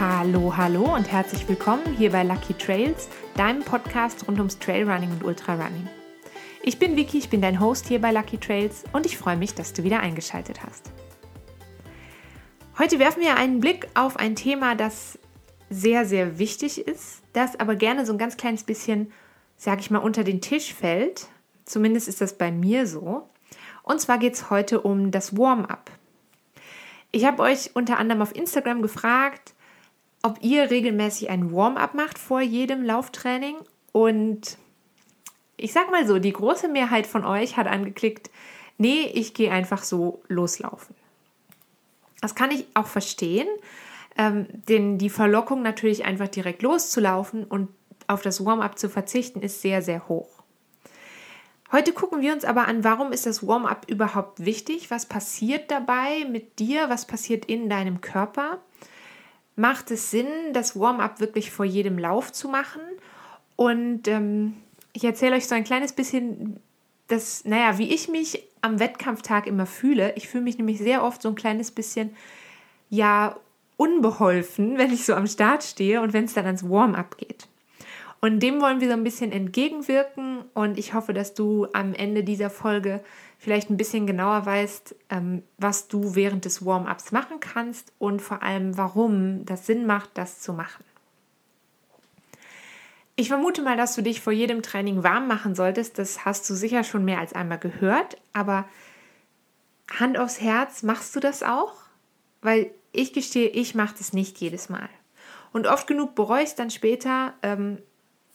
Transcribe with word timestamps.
Hallo, 0.00 0.56
hallo 0.56 0.92
und 0.92 1.12
herzlich 1.12 1.48
willkommen 1.48 1.94
hier 1.96 2.10
bei 2.10 2.24
Lucky 2.24 2.52
Trails, 2.54 3.08
deinem 3.36 3.62
Podcast 3.62 4.26
rund 4.26 4.38
ums 4.38 4.58
Trailrunning 4.58 5.12
und 5.12 5.22
Ultrarunning. 5.22 5.88
Ich 6.64 6.80
bin 6.80 6.96
Vicky, 6.96 7.18
ich 7.18 7.30
bin 7.30 7.40
dein 7.40 7.60
Host 7.60 7.86
hier 7.86 8.00
bei 8.00 8.10
Lucky 8.10 8.36
Trails 8.38 8.82
und 8.92 9.06
ich 9.06 9.16
freue 9.16 9.36
mich, 9.36 9.54
dass 9.54 9.72
du 9.72 9.84
wieder 9.84 10.00
eingeschaltet 10.00 10.64
hast. 10.64 10.90
Heute 12.76 12.98
werfen 12.98 13.22
wir 13.22 13.36
einen 13.36 13.60
Blick 13.60 13.86
auf 13.94 14.16
ein 14.16 14.34
Thema, 14.34 14.74
das 14.74 15.16
sehr, 15.70 16.04
sehr 16.04 16.40
wichtig 16.40 16.88
ist, 16.88 17.22
das 17.32 17.60
aber 17.60 17.76
gerne 17.76 18.04
so 18.04 18.12
ein 18.12 18.18
ganz 18.18 18.36
kleines 18.36 18.64
bisschen, 18.64 19.12
sage 19.56 19.80
ich 19.80 19.92
mal, 19.92 20.00
unter 20.00 20.24
den 20.24 20.40
Tisch 20.40 20.74
fällt. 20.74 21.28
Zumindest 21.66 22.08
ist 22.08 22.20
das 22.20 22.36
bei 22.36 22.50
mir 22.50 22.88
so. 22.88 23.28
Und 23.84 24.00
zwar 24.00 24.18
geht 24.18 24.34
es 24.34 24.50
heute 24.50 24.80
um 24.80 25.12
das 25.12 25.36
Warm-up. 25.36 25.92
Ich 27.12 27.24
habe 27.24 27.44
euch 27.44 27.76
unter 27.76 27.98
anderem 27.98 28.22
auf 28.22 28.34
Instagram 28.34 28.82
gefragt, 28.82 29.53
ob 30.24 30.42
ihr 30.42 30.70
regelmäßig 30.70 31.28
ein 31.28 31.52
Warm-up 31.52 31.92
macht 31.92 32.18
vor 32.18 32.40
jedem 32.40 32.82
Lauftraining. 32.82 33.56
Und 33.92 34.56
ich 35.58 35.74
sag 35.74 35.90
mal 35.90 36.06
so, 36.06 36.18
die 36.18 36.32
große 36.32 36.66
Mehrheit 36.66 37.06
von 37.06 37.26
euch 37.26 37.58
hat 37.58 37.66
angeklickt, 37.66 38.30
nee, 38.78 39.04
ich 39.12 39.34
gehe 39.34 39.52
einfach 39.52 39.82
so 39.82 40.22
loslaufen. 40.28 40.96
Das 42.22 42.34
kann 42.34 42.50
ich 42.50 42.66
auch 42.72 42.86
verstehen, 42.86 43.46
ähm, 44.16 44.46
denn 44.66 44.96
die 44.96 45.10
Verlockung 45.10 45.60
natürlich 45.60 46.06
einfach 46.06 46.28
direkt 46.28 46.62
loszulaufen 46.62 47.44
und 47.44 47.68
auf 48.06 48.22
das 48.22 48.42
Warm-up 48.42 48.78
zu 48.78 48.88
verzichten 48.88 49.42
ist 49.42 49.60
sehr, 49.60 49.82
sehr 49.82 50.08
hoch. 50.08 50.30
Heute 51.70 51.92
gucken 51.92 52.22
wir 52.22 52.32
uns 52.32 52.46
aber 52.46 52.66
an, 52.66 52.82
warum 52.82 53.12
ist 53.12 53.26
das 53.26 53.46
Warm-up 53.46 53.90
überhaupt 53.90 54.42
wichtig? 54.42 54.90
Was 54.90 55.04
passiert 55.04 55.70
dabei 55.70 56.24
mit 56.30 56.58
dir? 56.60 56.88
Was 56.88 57.04
passiert 57.04 57.44
in 57.44 57.68
deinem 57.68 58.00
Körper? 58.00 58.62
Macht 59.56 59.90
es 59.90 60.10
Sinn, 60.10 60.26
das 60.52 60.78
Warm-up 60.78 61.20
wirklich 61.20 61.50
vor 61.50 61.64
jedem 61.64 61.98
Lauf 61.98 62.32
zu 62.32 62.48
machen? 62.48 62.82
Und 63.56 64.08
ähm, 64.08 64.54
ich 64.92 65.04
erzähle 65.04 65.36
euch 65.36 65.46
so 65.46 65.54
ein 65.54 65.64
kleines 65.64 65.92
bisschen, 65.92 66.60
das, 67.08 67.44
naja, 67.44 67.78
wie 67.78 67.92
ich 67.92 68.08
mich 68.08 68.42
am 68.60 68.80
Wettkampftag 68.80 69.46
immer 69.46 69.66
fühle. 69.66 70.14
Ich 70.16 70.28
fühle 70.28 70.44
mich 70.44 70.58
nämlich 70.58 70.78
sehr 70.78 71.04
oft 71.04 71.22
so 71.22 71.28
ein 71.28 71.34
kleines 71.34 71.70
bisschen, 71.70 72.16
ja, 72.90 73.36
unbeholfen, 73.76 74.78
wenn 74.78 74.92
ich 74.92 75.04
so 75.04 75.14
am 75.14 75.26
Start 75.26 75.64
stehe 75.64 76.00
und 76.00 76.12
wenn 76.12 76.24
es 76.24 76.34
dann 76.34 76.46
ans 76.46 76.68
Warm-up 76.68 77.18
geht. 77.18 77.48
Und 78.20 78.40
dem 78.40 78.60
wollen 78.62 78.80
wir 78.80 78.88
so 78.88 78.94
ein 78.94 79.04
bisschen 79.04 79.32
entgegenwirken 79.32 80.44
und 80.54 80.78
ich 80.78 80.94
hoffe, 80.94 81.12
dass 81.12 81.34
du 81.34 81.66
am 81.74 81.92
Ende 81.92 82.24
dieser 82.24 82.48
Folge 82.48 83.04
vielleicht 83.44 83.68
ein 83.68 83.76
bisschen 83.76 84.06
genauer 84.06 84.46
weißt, 84.46 84.96
ähm, 85.10 85.42
was 85.58 85.86
du 85.86 86.14
während 86.14 86.46
des 86.46 86.64
Warm-ups 86.64 87.12
machen 87.12 87.40
kannst 87.40 87.92
und 87.98 88.22
vor 88.22 88.42
allem, 88.42 88.78
warum 88.78 89.44
das 89.44 89.66
Sinn 89.66 89.84
macht, 89.84 90.10
das 90.14 90.40
zu 90.40 90.54
machen. 90.54 90.82
Ich 93.16 93.28
vermute 93.28 93.60
mal, 93.60 93.76
dass 93.76 93.94
du 93.94 94.02
dich 94.02 94.22
vor 94.22 94.32
jedem 94.32 94.62
Training 94.62 95.04
warm 95.04 95.28
machen 95.28 95.54
solltest. 95.54 95.98
Das 95.98 96.24
hast 96.24 96.48
du 96.48 96.54
sicher 96.54 96.84
schon 96.84 97.04
mehr 97.04 97.20
als 97.20 97.34
einmal 97.34 97.58
gehört. 97.58 98.16
Aber 98.32 98.66
Hand 100.00 100.18
aufs 100.18 100.40
Herz, 100.40 100.82
machst 100.82 101.14
du 101.14 101.20
das 101.20 101.42
auch? 101.42 101.74
Weil 102.40 102.70
ich 102.92 103.12
gestehe, 103.12 103.48
ich 103.48 103.74
mache 103.74 103.94
das 103.98 104.14
nicht 104.14 104.38
jedes 104.38 104.70
Mal. 104.70 104.88
Und 105.52 105.66
oft 105.66 105.86
genug 105.86 106.14
bereue 106.14 106.42
ich 106.42 106.48
es 106.48 106.54
dann 106.54 106.70
später, 106.70 107.34
ähm, 107.42 107.78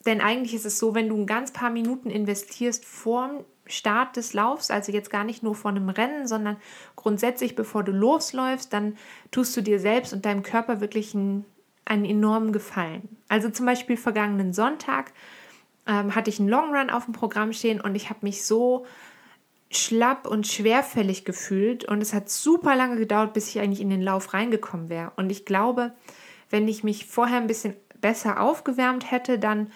denn 0.06 0.22
eigentlich 0.22 0.54
ist 0.54 0.66
es 0.66 0.78
so, 0.78 0.94
wenn 0.96 1.10
du 1.10 1.18
ein 1.18 1.26
ganz 1.26 1.52
paar 1.52 1.72
Minuten 1.72 2.10
investierst 2.12 2.86
vorm 2.86 3.44
Start 3.70 4.18
des 4.18 4.34
Laufs, 4.34 4.72
also 4.72 4.92
jetzt 4.92 5.10
gar 5.10 5.24
nicht 5.24 5.44
nur 5.44 5.56
vor 5.56 5.72
einem 5.72 5.90
Rennen, 5.90 6.28
sondern 6.28 6.58
grundsätzlich 6.96 7.56
bevor 7.56 7.84
du 7.84 7.92
losläufst, 7.92 8.74
dann 8.74 8.98
tust 9.32 9.56
du 9.56 9.62
dir 9.62 9.80
selbst 9.80 10.14
und 10.14 10.26
deinem 10.26 10.44
Körper 10.44 10.82
wirklich 10.82 11.16
einen, 11.16 11.46
einen 11.86 12.06
enormen 12.06 12.52
Gefallen. 12.52 13.18
Also 13.28 13.50
zum 13.50 13.66
Beispiel 13.66 13.96
vergangenen 13.96 14.54
Sonntag 14.54 15.14
ähm, 15.86 16.16
hatte 16.16 16.30
ich 16.30 16.40
einen 16.40 16.50
Long 16.50 16.76
Run 16.76 16.90
auf 16.90 17.06
dem 17.06 17.14
Programm 17.14 17.54
stehen 17.54 17.80
und 17.80 17.96
ich 17.96 18.10
habe 18.10 18.20
mich 18.24 18.46
so 18.46 18.86
schlapp 19.72 20.28
und 20.28 20.48
schwerfällig 20.48 21.26
gefühlt 21.26 21.86
und 21.86 22.02
es 22.02 22.14
hat 22.14 22.30
super 22.30 22.76
lange 22.76 22.98
gedauert, 22.98 23.34
bis 23.34 23.50
ich 23.50 23.60
eigentlich 23.60 23.82
in 23.82 23.92
den 23.92 24.02
Lauf 24.02 24.34
reingekommen 24.34 24.90
wäre. 24.90 25.12
Und 25.16 25.32
ich 25.32 25.46
glaube, 25.46 25.94
wenn 26.50 26.68
ich 26.68 26.84
mich 26.84 27.06
vorher 27.06 27.38
ein 27.38 27.48
bisschen 27.48 27.76
besser 28.02 28.40
aufgewärmt 28.42 29.12
hätte, 29.12 29.38
dann 29.38 29.72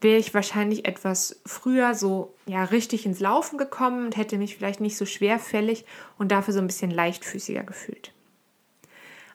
wäre 0.00 0.18
ich 0.18 0.34
wahrscheinlich 0.34 0.86
etwas 0.86 1.40
früher 1.46 1.94
so 1.94 2.34
ja 2.46 2.64
richtig 2.64 3.06
ins 3.06 3.20
Laufen 3.20 3.58
gekommen 3.58 4.06
und 4.06 4.16
hätte 4.16 4.38
mich 4.38 4.56
vielleicht 4.56 4.80
nicht 4.80 4.96
so 4.96 5.06
schwerfällig 5.06 5.84
und 6.18 6.30
dafür 6.32 6.52
so 6.52 6.60
ein 6.60 6.66
bisschen 6.66 6.90
leichtfüßiger 6.90 7.62
gefühlt. 7.62 8.12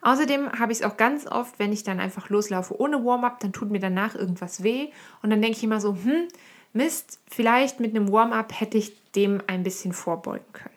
Außerdem 0.02 0.54
habe 0.54 0.72
ich 0.72 0.80
es 0.80 0.86
auch 0.86 0.98
ganz 0.98 1.28
oft, 1.28 1.60
wenn 1.60 1.72
ich 1.72 1.84
dann 1.84 2.00
einfach 2.00 2.30
loslaufe 2.30 2.80
ohne 2.80 3.04
Warm-up, 3.06 3.40
dann 3.40 3.54
tut 3.54 3.70
mir 3.70 3.80
danach 3.80 4.16
irgendwas 4.16 4.64
weh 4.64 4.90
und 5.22 5.30
dann 5.30 5.42
denke 5.42 5.58
ich 5.58 5.64
immer 5.64 5.80
so, 5.80 5.96
hm, 5.96 6.28
Mist, 6.74 7.20
vielleicht 7.30 7.80
mit 7.80 7.96
einem 7.96 8.12
Warm-up 8.12 8.60
hätte 8.60 8.78
ich 8.78 8.96
dem 9.12 9.42
ein 9.48 9.64
bisschen 9.64 9.94
vorbeugen 9.94 10.46
können. 10.54 10.76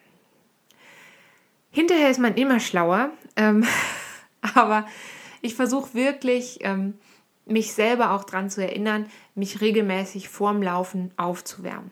Hinterher 1.71 2.11
ist 2.11 2.21
man 2.21 2.35
immer 2.35 2.61
schlauer, 2.61 3.11
ähm, 3.37 3.65
aber 4.55 4.87
ich 5.41 5.55
versuche 5.55 5.95
wirklich 5.95 6.59
ähm, 6.63 6.95
mich 7.47 7.73
selber 7.73 8.13
auch 8.13 8.25
daran 8.25 8.51
zu 8.51 8.63
erinnern, 8.63 9.07
mich 9.35 9.61
regelmäßig 9.61 10.29
vorm 10.29 10.63
Laufen 10.63 11.13
aufzuwärmen. 11.17 11.91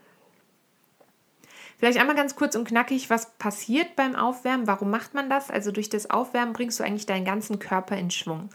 Vielleicht 1.78 1.98
einmal 1.98 2.14
ganz 2.14 2.36
kurz 2.36 2.54
und 2.54 2.68
knackig, 2.68 3.10
was 3.10 3.32
passiert 3.38 3.96
beim 3.96 4.14
Aufwärmen? 4.14 4.68
Warum 4.68 4.90
macht 4.90 5.14
man 5.14 5.28
das? 5.28 5.50
Also 5.50 5.72
durch 5.72 5.88
das 5.88 6.08
Aufwärmen 6.10 6.52
bringst 6.52 6.78
du 6.78 6.84
eigentlich 6.84 7.06
deinen 7.06 7.24
ganzen 7.24 7.58
Körper 7.58 7.96
in 7.96 8.10
Schwung. 8.10 8.50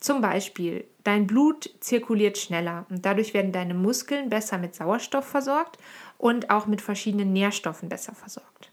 Zum 0.00 0.20
Beispiel, 0.20 0.84
dein 1.04 1.26
Blut 1.26 1.70
zirkuliert 1.80 2.38
schneller 2.38 2.86
und 2.88 3.04
dadurch 3.04 3.34
werden 3.34 3.52
deine 3.52 3.74
Muskeln 3.74 4.30
besser 4.30 4.58
mit 4.58 4.74
Sauerstoff 4.74 5.26
versorgt 5.26 5.78
und 6.16 6.50
auch 6.50 6.66
mit 6.66 6.80
verschiedenen 6.80 7.32
Nährstoffen 7.32 7.88
besser 7.88 8.14
versorgt. 8.14 8.72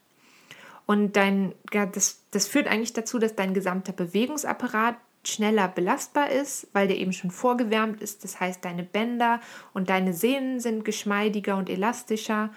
Und 0.85 1.17
dein, 1.17 1.53
das, 1.71 2.21
das 2.31 2.47
führt 2.47 2.67
eigentlich 2.67 2.93
dazu, 2.93 3.19
dass 3.19 3.35
dein 3.35 3.53
gesamter 3.53 3.91
Bewegungsapparat 3.91 4.95
schneller 5.25 5.67
belastbar 5.67 6.29
ist, 6.29 6.67
weil 6.73 6.87
der 6.87 6.97
eben 6.97 7.13
schon 7.13 7.31
vorgewärmt 7.31 8.01
ist. 8.01 8.23
Das 8.23 8.39
heißt, 8.39 8.63
deine 8.63 8.83
Bänder 8.83 9.39
und 9.73 9.89
deine 9.89 10.13
Sehnen 10.13 10.59
sind 10.59 10.85
geschmeidiger 10.85 11.57
und 11.57 11.69
elastischer. 11.69 12.51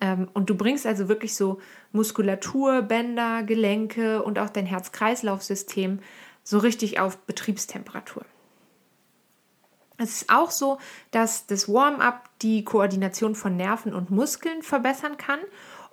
Ähm, 0.00 0.28
und 0.32 0.50
du 0.50 0.56
bringst 0.56 0.86
also 0.86 1.08
wirklich 1.08 1.34
so 1.34 1.60
Muskulatur, 1.92 2.82
Bänder, 2.82 3.42
Gelenke 3.42 4.22
und 4.22 4.38
auch 4.38 4.50
dein 4.50 4.66
Herz-Kreislauf-System 4.66 6.00
so 6.42 6.58
richtig 6.58 7.00
auf 7.00 7.18
Betriebstemperatur. 7.18 8.24
Es 9.96 10.22
ist 10.22 10.30
auch 10.30 10.50
so, 10.50 10.78
dass 11.12 11.46
das 11.46 11.68
Warm-up 11.68 12.28
die 12.42 12.64
Koordination 12.64 13.34
von 13.34 13.56
Nerven 13.56 13.94
und 13.94 14.10
Muskeln 14.10 14.62
verbessern 14.62 15.16
kann 15.16 15.38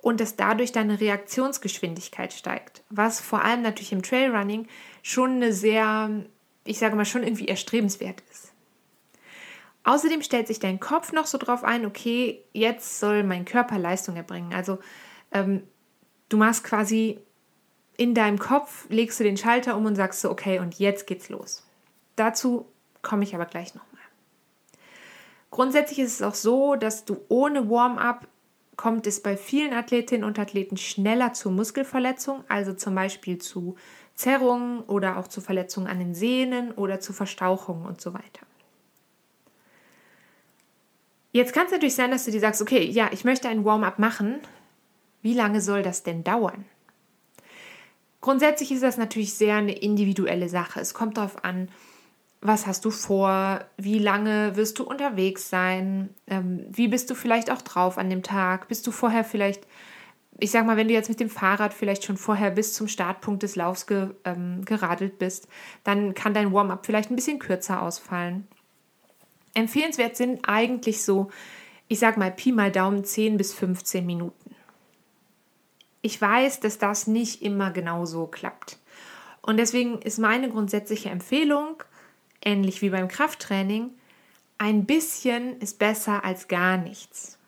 und 0.00 0.20
dass 0.20 0.34
dadurch 0.34 0.72
deine 0.72 1.00
Reaktionsgeschwindigkeit 1.00 2.32
steigt, 2.32 2.82
was 2.90 3.20
vor 3.20 3.42
allem 3.44 3.62
natürlich 3.62 3.92
im 3.92 4.02
Trailrunning 4.02 4.66
schon 5.02 5.32
eine 5.32 5.52
sehr, 5.52 6.10
ich 6.64 6.78
sage 6.78 6.96
mal, 6.96 7.04
schon 7.04 7.24
irgendwie 7.24 7.48
erstrebenswert 7.48 8.22
ist. 8.30 8.52
Außerdem 9.84 10.22
stellt 10.22 10.46
sich 10.46 10.60
dein 10.60 10.78
Kopf 10.78 11.12
noch 11.12 11.26
so 11.26 11.38
drauf 11.38 11.64
ein, 11.64 11.84
okay, 11.86 12.42
jetzt 12.52 13.00
soll 13.00 13.24
mein 13.24 13.44
Körper 13.44 13.78
Leistung 13.78 14.14
erbringen. 14.14 14.54
Also 14.54 14.78
ähm, 15.32 15.64
du 16.28 16.36
machst 16.36 16.62
quasi 16.62 17.18
in 17.96 18.14
deinem 18.14 18.38
Kopf, 18.38 18.86
legst 18.88 19.18
du 19.18 19.24
den 19.24 19.36
Schalter 19.36 19.76
um 19.76 19.84
und 19.86 19.96
sagst 19.96 20.20
so, 20.20 20.30
okay, 20.30 20.60
und 20.60 20.78
jetzt 20.78 21.06
geht's 21.06 21.28
los. 21.28 21.66
Dazu 22.14 22.66
komme 23.02 23.24
ich 23.24 23.34
aber 23.34 23.46
gleich 23.46 23.74
nochmal. 23.74 24.02
Grundsätzlich 25.50 25.98
ist 25.98 26.14
es 26.14 26.22
auch 26.22 26.34
so, 26.34 26.76
dass 26.76 27.04
du 27.04 27.18
ohne 27.28 27.68
Warm-up 27.68 28.26
kommt 28.76 29.06
es 29.06 29.20
bei 29.20 29.36
vielen 29.36 29.74
Athletinnen 29.74 30.24
und 30.24 30.38
Athleten 30.38 30.76
schneller 30.76 31.34
zu 31.34 31.50
Muskelverletzungen, 31.50 32.44
also 32.48 32.72
zum 32.72 32.94
Beispiel 32.94 33.38
zu 33.38 33.76
Zerrungen 34.22 34.80
oder 34.84 35.18
auch 35.18 35.26
zu 35.26 35.40
Verletzungen 35.40 35.88
an 35.88 35.98
den 35.98 36.14
Sehnen 36.14 36.70
oder 36.70 37.00
zu 37.00 37.12
Verstauchungen 37.12 37.84
und 37.84 38.00
so 38.00 38.14
weiter. 38.14 38.46
Jetzt 41.32 41.52
kann 41.52 41.66
es 41.66 41.72
natürlich 41.72 41.96
sein, 41.96 42.12
dass 42.12 42.24
du 42.24 42.30
dir 42.30 42.40
sagst, 42.40 42.62
okay, 42.62 42.84
ja, 42.84 43.10
ich 43.10 43.24
möchte 43.24 43.48
ein 43.48 43.64
Warm-up 43.64 43.98
machen. 43.98 44.38
Wie 45.22 45.34
lange 45.34 45.60
soll 45.60 45.82
das 45.82 46.04
denn 46.04 46.22
dauern? 46.22 46.64
Grundsätzlich 48.20 48.70
ist 48.70 48.84
das 48.84 48.96
natürlich 48.96 49.34
sehr 49.34 49.56
eine 49.56 49.72
individuelle 49.72 50.48
Sache. 50.48 50.78
Es 50.78 50.94
kommt 50.94 51.16
darauf 51.16 51.44
an, 51.44 51.68
was 52.40 52.68
hast 52.68 52.84
du 52.84 52.90
vor, 52.90 53.64
wie 53.76 53.98
lange 53.98 54.54
wirst 54.54 54.78
du 54.78 54.84
unterwegs 54.84 55.48
sein, 55.48 56.10
ähm, 56.28 56.64
wie 56.70 56.86
bist 56.86 57.10
du 57.10 57.16
vielleicht 57.16 57.50
auch 57.50 57.62
drauf 57.62 57.98
an 57.98 58.10
dem 58.10 58.22
Tag, 58.22 58.68
bist 58.68 58.86
du 58.86 58.92
vorher 58.92 59.24
vielleicht 59.24 59.66
ich 60.38 60.50
sag 60.50 60.66
mal, 60.66 60.76
wenn 60.76 60.88
du 60.88 60.94
jetzt 60.94 61.08
mit 61.08 61.20
dem 61.20 61.30
Fahrrad 61.30 61.74
vielleicht 61.74 62.04
schon 62.04 62.16
vorher 62.16 62.50
bis 62.50 62.74
zum 62.74 62.88
Startpunkt 62.88 63.42
des 63.42 63.56
Laufs 63.56 63.86
ge, 63.86 64.10
ähm, 64.24 64.64
geradelt 64.64 65.18
bist, 65.18 65.48
dann 65.84 66.14
kann 66.14 66.34
dein 66.34 66.52
Warm-up 66.52 66.84
vielleicht 66.86 67.10
ein 67.10 67.16
bisschen 67.16 67.38
kürzer 67.38 67.82
ausfallen. 67.82 68.48
Empfehlenswert 69.54 70.16
sind 70.16 70.48
eigentlich 70.48 71.02
so, 71.02 71.30
ich 71.88 71.98
sag 71.98 72.16
mal, 72.16 72.30
Pi 72.30 72.52
mal 72.52 72.72
Daumen 72.72 73.04
10 73.04 73.36
bis 73.36 73.52
15 73.52 74.04
Minuten. 74.04 74.56
Ich 76.00 76.20
weiß, 76.20 76.60
dass 76.60 76.78
das 76.78 77.06
nicht 77.06 77.42
immer 77.42 77.70
genau 77.70 78.06
so 78.06 78.26
klappt. 78.26 78.78
Und 79.42 79.58
deswegen 79.58 80.00
ist 80.00 80.18
meine 80.18 80.48
grundsätzliche 80.48 81.10
Empfehlung, 81.10 81.82
ähnlich 82.44 82.82
wie 82.82 82.90
beim 82.90 83.08
Krafttraining, 83.08 83.90
ein 84.58 84.86
bisschen 84.86 85.58
ist 85.60 85.78
besser 85.78 86.24
als 86.24 86.48
gar 86.48 86.76
nichts. 86.76 87.38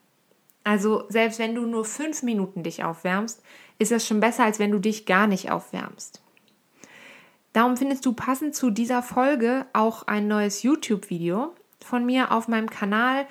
Also 0.65 1.05
selbst 1.11 1.39
wenn 1.39 1.55
du 1.55 1.67
nur 1.67 1.85
fünf 1.85 2.23
Minuten 2.23 2.63
dich 2.63 2.83
aufwärmst, 2.83 3.43
ist 3.79 3.93
das 3.93 4.07
schon 4.07 4.21
besser, 4.21 4.45
als 4.45 4.59
wenn 4.59 4.71
du 4.71 4.79
dich 4.79 5.07
gar 5.07 5.27
nicht 5.27 5.51
aufwärmst. 5.51 6.23
Darum 7.53 7.77
findest 7.77 8.05
du 8.05 8.15
passend 8.15 8.55
zu 8.55 8.71
dieser 8.71 9.03
Folge 9.03 9.67
auch 9.73 10.07
ein 10.09 10.27
neues 10.27 10.63
YouTube-Video 10.63 11.55
von 11.85 12.05
mir 12.05 12.33
auf 12.33 12.49
meinem 12.49 12.69
Kanal. 12.69 13.27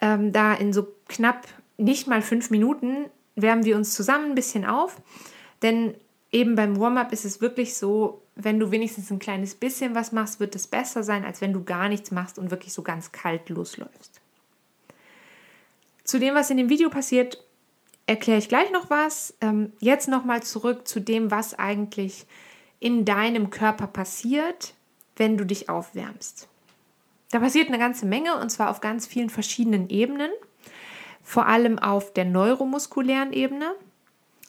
Ähm, 0.00 0.32
da 0.32 0.54
in 0.54 0.72
so 0.72 0.86
knapp 1.08 1.48
nicht 1.78 2.06
mal 2.06 2.22
fünf 2.22 2.50
Minuten 2.50 3.06
wärmen 3.34 3.64
wir 3.64 3.76
uns 3.76 3.94
zusammen 3.94 4.30
ein 4.30 4.34
bisschen 4.34 4.64
auf. 4.64 5.00
Denn 5.62 5.94
eben 6.30 6.54
beim 6.54 6.78
Warm-up 6.78 7.12
ist 7.12 7.24
es 7.24 7.40
wirklich 7.40 7.76
so, 7.76 8.22
wenn 8.34 8.60
du 8.60 8.70
wenigstens 8.70 9.10
ein 9.10 9.18
kleines 9.18 9.54
bisschen 9.54 9.94
was 9.94 10.12
machst, 10.12 10.40
wird 10.40 10.54
es 10.54 10.66
besser 10.66 11.02
sein, 11.02 11.24
als 11.24 11.40
wenn 11.40 11.52
du 11.52 11.64
gar 11.64 11.88
nichts 11.88 12.10
machst 12.10 12.38
und 12.38 12.50
wirklich 12.50 12.72
so 12.72 12.82
ganz 12.82 13.12
kalt 13.12 13.48
losläufst. 13.48 14.20
Zu 16.06 16.20
dem, 16.20 16.36
was 16.36 16.50
in 16.50 16.56
dem 16.56 16.68
Video 16.68 16.88
passiert, 16.88 17.44
erkläre 18.06 18.38
ich 18.38 18.48
gleich 18.48 18.70
noch 18.70 18.90
was. 18.90 19.34
Ähm, 19.40 19.72
jetzt 19.80 20.08
nochmal 20.08 20.42
zurück 20.42 20.86
zu 20.86 21.00
dem, 21.00 21.32
was 21.32 21.54
eigentlich 21.54 22.26
in 22.78 23.04
deinem 23.04 23.50
Körper 23.50 23.88
passiert, 23.88 24.74
wenn 25.16 25.36
du 25.36 25.44
dich 25.44 25.68
aufwärmst. 25.68 26.48
Da 27.32 27.40
passiert 27.40 27.68
eine 27.68 27.78
ganze 27.78 28.06
Menge 28.06 28.38
und 28.38 28.50
zwar 28.50 28.70
auf 28.70 28.80
ganz 28.80 29.06
vielen 29.08 29.30
verschiedenen 29.30 29.90
Ebenen. 29.90 30.30
Vor 31.24 31.46
allem 31.46 31.80
auf 31.80 32.12
der 32.12 32.24
neuromuskulären 32.24 33.32
Ebene, 33.32 33.74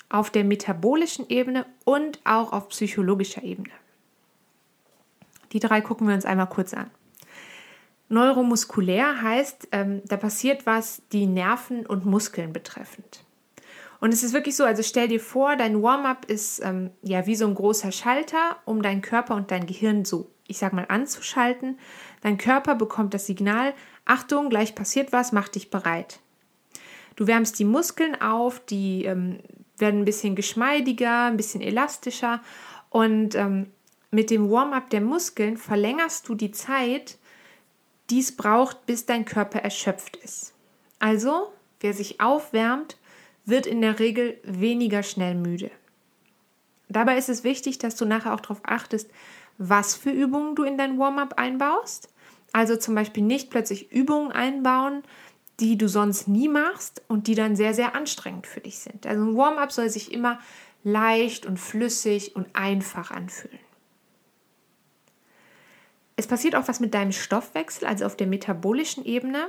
auf 0.10 0.30
der 0.30 0.44
metabolischen 0.44 1.28
Ebene 1.28 1.66
und 1.86 2.20
auch 2.24 2.54
auf 2.54 2.70
psychologischer 2.70 3.42
Ebene. 3.42 3.74
Die 5.54 5.60
drei 5.60 5.82
gucken 5.82 6.08
wir 6.08 6.14
uns 6.14 6.26
einmal 6.26 6.50
kurz 6.50 6.76
an. 6.76 6.92
Neuromuskulär 8.10 9.22
heißt, 9.22 9.70
ähm, 9.72 10.02
da 10.06 10.18
passiert 10.18 10.66
was 10.66 11.02
die 11.12 11.26
Nerven 11.26 11.86
und 11.86 12.06
Muskeln 12.06 12.54
betreffend. 12.54 13.24
Und 14.00 14.14
es 14.14 14.24
ist 14.24 14.34
wirklich 14.34 14.56
so, 14.56 14.64
also 14.64 14.84
stell 14.84 15.08
dir 15.08 15.20
vor, 15.20 15.56
dein 15.56 15.82
Warm-up 15.82 16.26
ist 16.26 16.64
ähm, 16.64 16.92
ja 17.02 17.26
wie 17.26 17.36
so 17.36 17.48
ein 17.48 17.56
großer 17.56 17.92
Schalter, 17.92 18.58
um 18.66 18.82
deinen 18.82 19.02
Körper 19.02 19.36
und 19.36 19.52
dein 19.52 19.66
Gehirn 19.66 20.06
so, 20.06 20.30
ich 20.48 20.60
sag 20.60 20.74
mal, 20.74 20.86
anzuschalten. 20.88 21.80
Dein 22.22 22.38
Körper 22.38 22.76
bekommt 22.76 23.14
das 23.14 23.26
Signal, 23.26 23.74
Achtung, 24.06 24.50
gleich 24.50 24.76
passiert 24.76 25.12
was, 25.12 25.32
mach 25.32 25.50
dich 25.50 25.70
bereit. 25.70 26.20
Du 27.16 27.26
wärmst 27.26 27.58
die 27.58 27.66
Muskeln 27.66 28.20
auf, 28.22 28.64
die 28.66 29.06
ähm, 29.06 29.40
werden 29.78 30.02
ein 30.02 30.06
bisschen 30.06 30.36
geschmeidiger, 30.36 31.26
ein 31.26 31.38
bisschen 31.38 31.62
elastischer 31.62 32.42
und 32.90 33.36
ähm, 33.36 33.72
mit 34.12 34.30
dem 34.30 34.50
Warm-up 34.50 34.90
der 34.92 35.02
Muskeln 35.02 35.58
verlängerst 35.58 36.30
du 36.30 36.36
die 36.36 36.52
Zeit, 36.52 37.18
die 38.10 38.20
es 38.20 38.36
braucht, 38.36 38.86
bis 38.86 39.06
dein 39.06 39.26
Körper 39.26 39.60
erschöpft 39.60 40.16
ist. 40.18 40.54
Also, 41.00 41.52
wer 41.80 41.94
sich 41.94 42.22
aufwärmt, 42.22 42.98
wird 43.46 43.66
in 43.66 43.82
der 43.82 44.00
Regel 44.00 44.40
weniger 44.44 45.04
schnell 45.04 45.36
müde. 45.36 45.72
Dabei 46.90 47.18
ist 47.18 47.30
es 47.30 47.44
wichtig, 47.44 47.80
dass 47.80 47.96
du 47.96 48.06
nachher 48.06 48.34
auch 48.34 48.40
darauf 48.40 48.62
achtest, 48.64 49.10
was 49.58 49.96
für 49.96 50.12
Übungen 50.12 50.56
du 50.56 50.64
in 50.64 50.78
dein 50.78 50.98
Warm-up 50.98 51.38
einbaust. 51.38 52.10
Also 52.54 52.78
zum 52.78 52.96
Beispiel 52.96 53.24
nicht 53.24 53.50
plötzlich 53.50 53.92
Übungen 53.92 54.32
einbauen, 54.32 55.04
die 55.60 55.78
du 55.78 55.90
sonst 55.90 56.28
nie 56.28 56.48
machst 56.48 57.02
und 57.08 57.28
die 57.28 57.36
dann 57.36 57.56
sehr, 57.56 57.74
sehr 57.74 57.96
anstrengend 57.96 58.48
für 58.48 58.62
dich 58.62 58.80
sind. 58.80 59.06
Also 59.08 59.24
ein 59.24 59.36
Warm-up 59.36 59.72
soll 59.72 59.90
sich 59.90 60.14
immer 60.14 60.40
leicht 60.84 61.46
und 61.46 61.60
flüssig 61.60 62.36
und 62.36 62.48
einfach 62.54 63.12
anfühlen. 63.12 63.60
Es 66.18 66.28
passiert 66.28 66.56
auch 66.56 66.68
was 66.68 66.80
mit 66.80 66.94
deinem 66.94 67.12
Stoffwechsel, 67.12 67.88
also 67.88 68.06
auf 68.06 68.18
der 68.18 68.28
metabolischen 68.28 69.06
Ebene. 69.06 69.48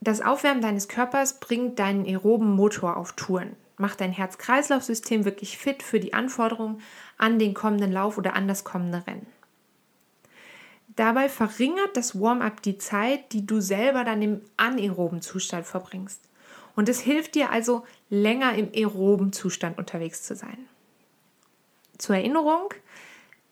Das 0.00 0.20
Aufwärmen 0.20 0.60
deines 0.60 0.88
Körpers 0.88 1.40
bringt 1.40 1.78
deinen 1.78 2.04
aeroben 2.04 2.50
Motor 2.50 2.96
auf 2.96 3.12
Touren, 3.12 3.56
macht 3.78 4.00
dein 4.00 4.12
Herz-Kreislauf-System 4.12 5.24
wirklich 5.24 5.56
fit 5.56 5.82
für 5.82 6.00
die 6.00 6.12
Anforderungen 6.12 6.82
an 7.16 7.38
den 7.38 7.54
kommenden 7.54 7.92
Lauf 7.92 8.18
oder 8.18 8.34
an 8.34 8.48
das 8.48 8.64
kommende 8.64 9.06
Rennen. 9.06 9.26
Dabei 10.96 11.28
verringert 11.28 11.96
das 11.96 12.20
Warm-up 12.20 12.60
die 12.62 12.78
Zeit, 12.78 13.32
die 13.32 13.46
du 13.46 13.60
selber 13.60 14.04
dann 14.04 14.20
im 14.20 14.40
anaeroben 14.56 15.22
Zustand 15.22 15.64
verbringst. 15.66 16.20
Und 16.76 16.88
es 16.88 17.00
hilft 17.00 17.36
dir 17.36 17.50
also, 17.50 17.84
länger 18.10 18.54
im 18.54 18.70
aeroben 18.74 19.32
Zustand 19.32 19.78
unterwegs 19.78 20.22
zu 20.24 20.34
sein. 20.34 20.68
Zur 21.98 22.16
Erinnerung, 22.16 22.74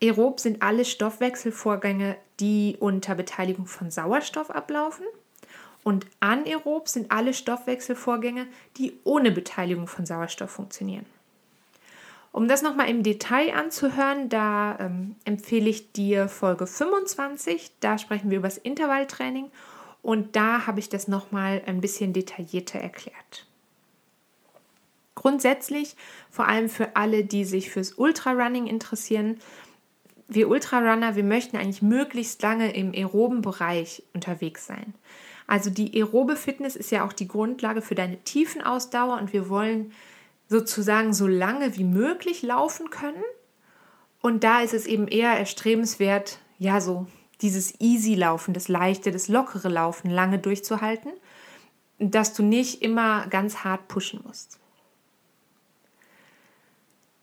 aerob 0.03 0.41
sind 0.41 0.63
alle 0.63 0.85
Stoffwechselvorgänge, 0.85 2.17
die 2.41 2.77
unter 2.81 3.15
Beteiligung 3.15 3.67
von 3.67 3.91
Sauerstoff 3.91 4.51
ablaufen. 4.51 5.07
Und 5.85 6.07
anaerob 6.21 6.89
sind 6.89 7.11
alle 7.11 7.35
Stoffwechselvorgänge, 7.35 8.47
die 8.77 8.95
ohne 9.05 9.31
Beteiligung 9.31 9.87
von 9.87 10.07
Sauerstoff 10.07 10.51
funktionieren. 10.51 11.07
Um 12.31 12.49
das 12.49 12.63
nochmal 12.63 12.89
im 12.89 13.03
Detail 13.03 13.55
anzuhören, 13.55 14.29
da 14.29 14.79
ähm, 14.81 15.17
empfehle 15.25 15.69
ich 15.69 15.93
dir 15.93 16.29
Folge 16.29 16.67
25. 16.67 17.73
Da 17.81 17.99
sprechen 17.99 18.31
wir 18.31 18.39
über 18.39 18.49
das 18.49 18.59
Intervalltraining 18.59 19.51
und 20.03 20.35
da 20.35 20.67
habe 20.67 20.81
ich 20.81 20.89
das 20.89 21.09
nochmal 21.09 21.63
ein 21.67 21.81
bisschen 21.81 22.13
detaillierter 22.13 22.79
erklärt. 22.79 23.47
Grundsätzlich, 25.15 25.95
vor 26.31 26.49
allem 26.49 26.71
für 26.71 26.97
alle, 26.97 27.23
die 27.23 27.45
sich 27.45 27.71
fürs 27.71 27.93
Ultrarunning 27.93 28.67
interessieren, 28.67 29.39
wir 30.35 30.49
Ultrarunner, 30.49 31.17
wir 31.17 31.25
möchten 31.25 31.57
eigentlich 31.57 31.83
möglichst 31.83 32.43
lange 32.43 32.75
im 32.75 32.93
aeroben 32.93 33.43
Bereich 33.43 34.03
unterwegs 34.15 34.67
sein. 34.67 34.95
Also 35.47 35.71
die 35.71 35.95
aerobe 35.95 36.37
Fitness 36.37 36.77
ist 36.77 36.91
ja 36.91 37.07
auch 37.07 37.13
die 37.13 37.29
Grundlage 37.29 37.83
für 37.83 37.95
deine 37.95 38.19
Tiefenausdauer 38.25 39.19
und 39.19 39.33
wir 39.33 39.49
wollen 39.49 39.93
sozusagen 40.49 41.13
so 41.13 41.27
lange 41.27 41.77
wie 41.77 41.85
möglich 41.85 42.43
laufen 42.43 42.91
können. 42.91 43.23
Und 44.21 44.45
da 44.45 44.61
ist 44.61 44.75
es 44.75 44.87
eben 44.87 45.09
eher 45.09 45.33
erstrebenswert, 45.33 46.39
ja, 46.59 46.81
so 46.81 47.07
dieses 47.41 47.81
easy 47.81 48.15
Laufen, 48.15 48.55
das 48.55 48.69
leichte, 48.69 49.11
das 49.11 49.29
lockere 49.29 49.69
Laufen 49.69 50.11
lange 50.11 50.39
durchzuhalten, 50.39 51.11
dass 51.99 52.35
du 52.35 52.43
nicht 52.43 52.83
immer 52.83 53.27
ganz 53.29 53.59
hart 53.59 53.89
pushen 53.89 54.21
musst. 54.25 54.61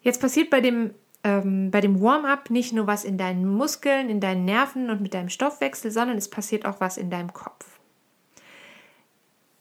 Jetzt 0.01 0.22
passiert 0.22 0.50
bei 0.50 0.62
dem, 0.62 0.93
ähm, 1.29 1.69
bei 1.69 1.81
dem 1.81 2.01
Warm-up 2.01 2.50
nicht 2.50 2.74
nur 2.74 2.88
was 2.88 3.03
in 3.03 3.17
deinen 3.17 3.45
Muskeln, 3.45 4.09
in 4.09 4.19
deinen 4.19 4.45
Nerven 4.45 4.89
und 4.89 5.01
mit 5.01 5.13
deinem 5.13 5.29
Stoffwechsel, 5.29 5.91
sondern 5.91 6.17
es 6.17 6.29
passiert 6.29 6.65
auch 6.65 6.81
was 6.81 6.98
in 6.98 7.09
deinem 7.09 7.33
Kopf. 7.33 7.65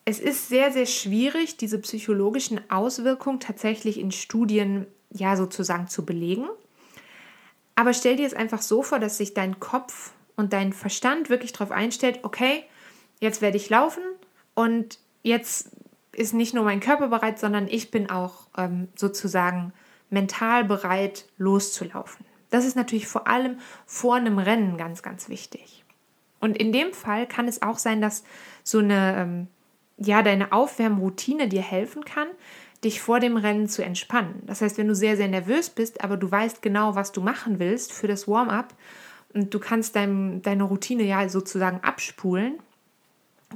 Es 0.04 0.18
ist 0.18 0.48
sehr, 0.48 0.72
sehr 0.72 0.86
schwierig, 0.86 1.58
diese 1.58 1.78
psychologischen 1.78 2.60
Auswirkungen 2.70 3.40
tatsächlich 3.40 4.00
in 4.00 4.10
Studien 4.10 4.86
ja 5.10 5.36
sozusagen 5.36 5.88
zu 5.88 6.06
belegen. 6.06 6.48
Aber 7.74 7.92
stell 7.92 8.16
dir 8.16 8.26
es 8.26 8.34
einfach 8.34 8.62
so 8.62 8.82
vor, 8.82 8.98
dass 8.98 9.18
sich 9.18 9.34
dein 9.34 9.60
Kopf 9.60 10.12
und 10.36 10.54
dein 10.54 10.72
Verstand 10.72 11.28
wirklich 11.28 11.52
darauf 11.52 11.70
einstellt, 11.70 12.20
okay, 12.22 12.64
jetzt 13.20 13.42
werde 13.42 13.58
ich 13.58 13.68
laufen 13.68 14.02
und 14.54 14.98
jetzt 15.22 15.72
ist 16.12 16.32
nicht 16.32 16.54
nur 16.54 16.64
mein 16.64 16.80
Körper 16.80 17.08
bereit, 17.08 17.38
sondern 17.38 17.68
ich 17.68 17.90
bin 17.90 18.08
auch 18.08 18.46
ähm, 18.56 18.88
sozusagen 18.96 19.72
mental 20.10 20.64
bereit, 20.64 21.26
loszulaufen. 21.36 22.24
Das 22.50 22.64
ist 22.64 22.76
natürlich 22.76 23.06
vor 23.06 23.28
allem 23.28 23.58
vor 23.86 24.16
einem 24.16 24.38
Rennen 24.38 24.76
ganz, 24.76 25.02
ganz 25.02 25.28
wichtig. 25.28 25.84
Und 26.40 26.56
in 26.56 26.72
dem 26.72 26.92
Fall 26.92 27.26
kann 27.26 27.48
es 27.48 27.62
auch 27.62 27.78
sein, 27.78 28.00
dass 28.00 28.24
so 28.62 28.78
eine 28.78 29.16
ähm, 29.16 29.48
ja, 29.98 30.22
deine 30.22 30.52
Aufwärmroutine 30.52 31.48
dir 31.48 31.62
helfen 31.62 32.04
kann, 32.04 32.28
dich 32.84 33.00
vor 33.00 33.18
dem 33.18 33.36
Rennen 33.36 33.68
zu 33.68 33.82
entspannen. 33.82 34.42
Das 34.46 34.60
heißt, 34.60 34.78
wenn 34.78 34.86
du 34.86 34.94
sehr, 34.94 35.16
sehr 35.16 35.28
nervös 35.28 35.68
bist, 35.70 36.02
aber 36.04 36.16
du 36.16 36.30
weißt 36.30 36.62
genau, 36.62 36.94
was 36.94 37.10
du 37.10 37.20
machen 37.20 37.58
willst 37.58 37.92
für 37.92 38.06
das 38.06 38.28
Warm-up 38.28 38.74
und 39.34 39.52
du 39.52 39.58
kannst 39.58 39.96
dein, 39.96 40.42
deine 40.42 40.62
Routine 40.62 41.02
ja 41.02 41.28
sozusagen 41.28 41.80
abspulen, 41.82 42.60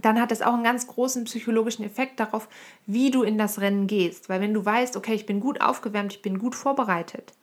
dann 0.00 0.20
hat 0.20 0.30
das 0.30 0.40
auch 0.40 0.54
einen 0.54 0.64
ganz 0.64 0.86
großen 0.86 1.24
psychologischen 1.24 1.84
Effekt 1.84 2.18
darauf, 2.18 2.48
wie 2.86 3.10
du 3.10 3.22
in 3.22 3.36
das 3.36 3.60
Rennen 3.60 3.86
gehst. 3.86 4.28
Weil 4.28 4.40
wenn 4.40 4.54
du 4.54 4.64
weißt, 4.64 4.96
okay, 4.96 5.14
ich 5.14 5.26
bin 5.26 5.40
gut 5.40 5.60
aufgewärmt, 5.60 6.14
ich 6.14 6.22
bin 6.22 6.38
gut 6.38 6.54
vorbereitet, 6.54 7.34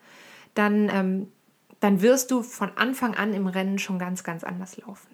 dann, 0.55 0.89
ähm, 0.89 1.31
dann 1.79 2.01
wirst 2.01 2.31
du 2.31 2.41
von 2.41 2.71
Anfang 2.75 3.15
an 3.15 3.33
im 3.33 3.47
Rennen 3.47 3.77
schon 3.77 3.99
ganz, 3.99 4.23
ganz 4.23 4.43
anders 4.43 4.77
laufen. 4.77 5.07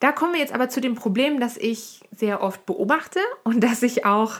Da 0.00 0.12
kommen 0.12 0.34
wir 0.34 0.40
jetzt 0.40 0.54
aber 0.54 0.68
zu 0.68 0.80
dem 0.80 0.94
Problem, 0.94 1.40
das 1.40 1.56
ich 1.56 2.00
sehr 2.16 2.40
oft 2.40 2.64
beobachte 2.66 3.18
und 3.42 3.60
das 3.60 3.82
ich 3.82 4.06
auch 4.06 4.36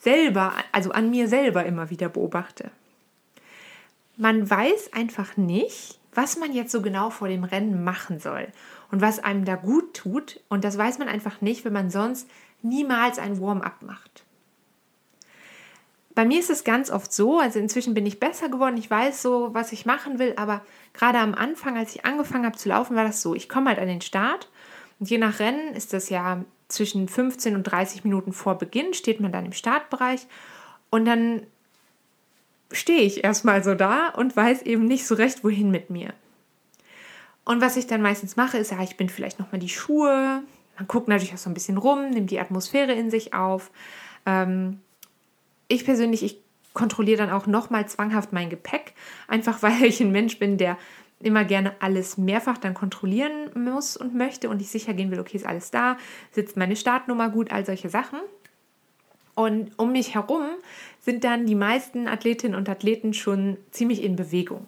selber, 0.00 0.54
also 0.72 0.90
an 0.90 1.10
mir 1.10 1.28
selber 1.28 1.64
immer 1.64 1.90
wieder 1.90 2.08
beobachte. 2.08 2.72
Man 4.16 4.50
weiß 4.50 4.92
einfach 4.92 5.36
nicht, 5.36 6.00
was 6.12 6.36
man 6.36 6.52
jetzt 6.52 6.72
so 6.72 6.82
genau 6.82 7.10
vor 7.10 7.28
dem 7.28 7.44
Rennen 7.44 7.84
machen 7.84 8.18
soll 8.18 8.48
und 8.92 9.00
was 9.00 9.18
einem 9.18 9.44
da 9.44 9.56
gut 9.56 9.94
tut. 9.94 10.38
Und 10.48 10.62
das 10.62 10.78
weiß 10.78 10.98
man 10.98 11.08
einfach 11.08 11.40
nicht, 11.40 11.64
wenn 11.64 11.72
man 11.72 11.90
sonst 11.90 12.30
niemals 12.62 13.18
ein 13.18 13.40
Warm-up 13.40 13.82
macht. 13.82 14.24
bei 16.14 16.26
mir 16.26 16.38
ist 16.38 16.50
es 16.50 16.62
ganz 16.62 16.90
oft 16.90 17.10
so, 17.10 17.40
also 17.40 17.58
inzwischen 17.58 17.94
bin 17.94 18.04
ich 18.04 18.20
besser 18.20 18.50
geworden, 18.50 18.76
ich 18.76 18.90
weiß 18.90 19.22
so, 19.22 19.54
was 19.54 19.72
ich 19.72 19.86
machen 19.86 20.18
will, 20.18 20.34
aber 20.36 20.60
gerade 20.92 21.18
am 21.18 21.34
Anfang, 21.34 21.78
als 21.78 21.94
ich 21.94 22.04
angefangen 22.04 22.44
habe 22.44 22.58
zu 22.58 22.68
laufen, 22.68 22.94
war 22.94 23.04
das 23.04 23.22
so, 23.22 23.34
ich 23.34 23.48
komme 23.48 23.70
halt 23.70 23.78
an 23.78 23.88
den 23.88 24.02
Start 24.02 24.50
und 25.00 25.08
je 25.08 25.16
nach 25.16 25.38
Rennen 25.38 25.74
ist 25.74 25.94
das 25.94 26.10
ja 26.10 26.44
zwischen 26.68 27.08
15 27.08 27.56
und 27.56 27.62
30 27.62 28.04
Minuten 28.04 28.34
vor 28.34 28.58
Beginn, 28.58 28.92
steht 28.92 29.20
man 29.20 29.32
dann 29.32 29.46
im 29.46 29.52
Startbereich 29.52 30.26
und 30.90 31.06
dann 31.06 31.46
stehe 32.72 33.00
ich 33.00 33.24
erstmal 33.24 33.64
so 33.64 33.74
da 33.74 34.08
und 34.08 34.36
weiß 34.36 34.62
eben 34.62 34.84
nicht 34.84 35.06
so 35.06 35.14
recht, 35.14 35.44
wohin 35.44 35.70
mit 35.70 35.88
mir. 35.88 36.12
Und 37.44 37.60
was 37.60 37.76
ich 37.76 37.86
dann 37.86 38.02
meistens 38.02 38.36
mache, 38.36 38.58
ist, 38.58 38.70
ja, 38.70 38.82
ich 38.82 38.96
bin 38.96 39.08
vielleicht 39.08 39.38
nochmal 39.38 39.60
die 39.60 39.68
Schuhe. 39.68 40.42
Man 40.76 40.88
guckt 40.88 41.08
natürlich 41.08 41.34
auch 41.34 41.38
so 41.38 41.50
ein 41.50 41.54
bisschen 41.54 41.76
rum, 41.76 42.10
nimmt 42.10 42.30
die 42.30 42.40
Atmosphäre 42.40 42.92
in 42.92 43.10
sich 43.10 43.34
auf. 43.34 43.70
Ähm, 44.26 44.80
ich 45.68 45.84
persönlich, 45.84 46.22
ich 46.22 46.40
kontrolliere 46.72 47.18
dann 47.18 47.30
auch 47.30 47.46
nochmal 47.46 47.86
zwanghaft 47.88 48.32
mein 48.32 48.50
Gepäck, 48.50 48.94
einfach 49.28 49.62
weil 49.62 49.84
ich 49.84 50.00
ein 50.00 50.12
Mensch 50.12 50.38
bin, 50.38 50.58
der 50.58 50.78
immer 51.20 51.44
gerne 51.44 51.74
alles 51.80 52.18
mehrfach 52.18 52.58
dann 52.58 52.74
kontrollieren 52.74 53.50
muss 53.54 53.96
und 53.96 54.14
möchte 54.14 54.48
und 54.48 54.60
ich 54.60 54.70
sicher 54.70 54.92
gehen 54.92 55.10
will, 55.10 55.20
okay, 55.20 55.36
ist 55.36 55.46
alles 55.46 55.70
da, 55.70 55.96
sitzt 56.32 56.56
meine 56.56 56.76
Startnummer 56.76 57.28
gut, 57.28 57.52
all 57.52 57.64
solche 57.64 57.88
Sachen. 57.88 58.18
Und 59.34 59.78
um 59.78 59.92
mich 59.92 60.14
herum 60.14 60.46
sind 61.00 61.24
dann 61.24 61.46
die 61.46 61.54
meisten 61.54 62.06
Athletinnen 62.06 62.56
und 62.56 62.68
Athleten 62.68 63.14
schon 63.14 63.56
ziemlich 63.70 64.02
in 64.02 64.16
Bewegung. 64.16 64.66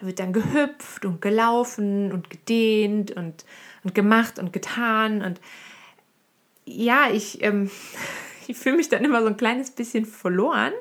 Da 0.00 0.06
wird 0.06 0.18
dann 0.20 0.32
gehüpft 0.32 1.04
und 1.04 1.20
gelaufen 1.20 2.12
und 2.12 2.30
gedehnt 2.30 3.10
und, 3.10 3.44
und 3.82 3.94
gemacht 3.94 4.38
und 4.38 4.52
getan. 4.52 5.22
Und 5.22 5.40
ja, 6.64 7.08
ich, 7.12 7.42
ähm, 7.42 7.70
ich 8.46 8.56
fühle 8.56 8.76
mich 8.76 8.88
dann 8.88 9.04
immer 9.04 9.22
so 9.22 9.28
ein 9.28 9.36
kleines 9.36 9.70
bisschen 9.70 10.06
verloren, 10.06 10.72